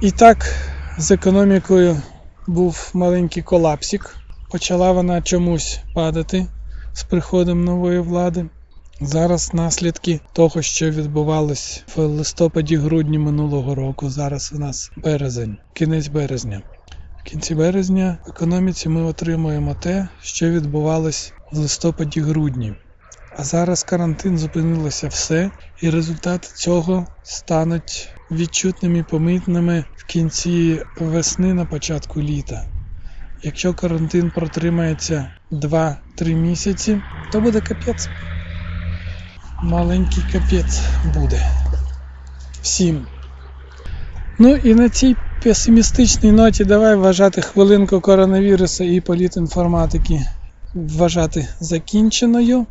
І 0.02 0.12
так, 0.12 0.46
з 1.00 1.12
економікою 1.12 2.02
був 2.48 2.92
маленький 2.94 3.44
колапсик. 3.44 4.16
Почала 4.52 4.92
вона 4.92 5.22
чомусь 5.22 5.82
падати 5.96 6.48
з 6.94 7.04
приходом 7.04 7.64
нової 7.64 8.00
влади. 8.00 8.46
Зараз 9.02 9.54
наслідки 9.54 10.20
того, 10.34 10.62
що 10.62 10.90
відбувалось 10.90 11.84
в 11.96 12.00
листопаді-грудні 12.00 13.20
минулого 13.20 13.76
року. 13.76 14.10
Зараз 14.10 14.52
у 14.56 14.60
нас 14.60 14.92
березень, 14.98 15.58
кінець 15.74 16.08
березня. 16.08 16.62
В 17.20 17.24
кінці 17.24 17.56
березня 17.56 18.18
в 18.26 18.30
економіці 18.30 18.90
ми 18.90 19.02
отримуємо 19.02 19.74
те, 19.74 20.08
що 20.22 20.50
відбувалось 20.50 21.34
в 21.52 21.58
листопаді-грудні. 21.58 22.76
А 23.38 23.44
зараз 23.44 23.84
карантин 23.84 24.38
зупинилося 24.38 25.08
все, 25.08 25.52
і 25.82 25.90
результати 25.90 26.48
цього 26.56 27.08
стануть 27.24 28.10
відчутними 28.32 29.04
помітними 29.04 29.86
в 29.96 30.06
кінці 30.06 30.84
весни 30.96 31.54
на 31.54 31.66
початку 31.66 32.22
літа. 32.22 32.66
Якщо 33.44 33.74
карантин 33.74 34.32
протримається 34.32 35.32
2-3 35.52 36.36
місяці, 36.36 37.02
то 37.32 37.42
буде 37.42 37.62
капець. 37.62 38.10
Маленький 39.62 40.24
капець 40.24 40.82
буде. 41.06 41.52
Всім. 42.62 43.08
Ну 44.40 44.56
і 44.56 44.76
на 44.76 44.90
цій 44.90 45.18
песимістичній 45.44 46.32
ноті 46.32 46.66
давай 46.66 46.96
вважати 46.96 47.42
хвилинку 47.42 48.02
коронавірусу 48.02 48.84
і 48.84 49.02
політінформатики 49.02 50.26
вважати 50.74 51.48
закінченою. 51.60 52.66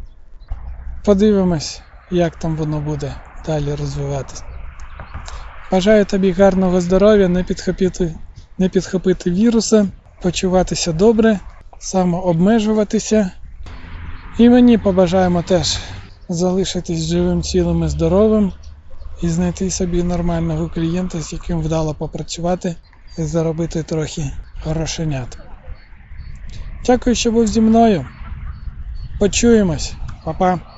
Подивимось, 1.05 1.83
як 2.11 2.37
там 2.37 2.57
воно 2.57 2.81
буде 2.81 3.15
далі 3.47 3.75
розвиватися. 3.75 4.48
Бажаю 5.71 6.05
тобі 6.05 6.33
гарного 6.33 6.81
здоров'я, 6.81 7.29
не 7.29 7.45
підхопити, 7.45 8.15
не 8.59 8.69
підхопити 8.69 9.31
віруса, 9.31 9.89
почуватися 10.23 10.93
добре, 10.93 11.41
самообмежуватися. 11.79 13.31
І 14.39 14.49
мені 14.49 14.79
побажаємо 14.79 15.43
теж 15.43 15.79
залишитись 16.29 17.05
живим, 17.05 17.43
цілим 17.43 17.85
і 17.85 17.89
здоровим 17.89 18.53
і 19.23 19.29
знайти 19.29 19.71
собі 19.71 20.03
нормального 20.03 20.69
клієнта, 20.69 21.21
з 21.21 21.33
яким 21.33 21.61
вдало 21.61 21.95
попрацювати 21.95 22.77
і 23.19 23.23
заробити 23.23 23.83
трохи 23.83 24.33
грошенят. 24.65 25.39
Дякую, 26.87 27.17
що 27.17 27.33
був 27.33 27.47
зі 27.47 27.61
мною. 27.61 28.07
Почуємось. 29.19 29.97
Па-па. 30.25 30.78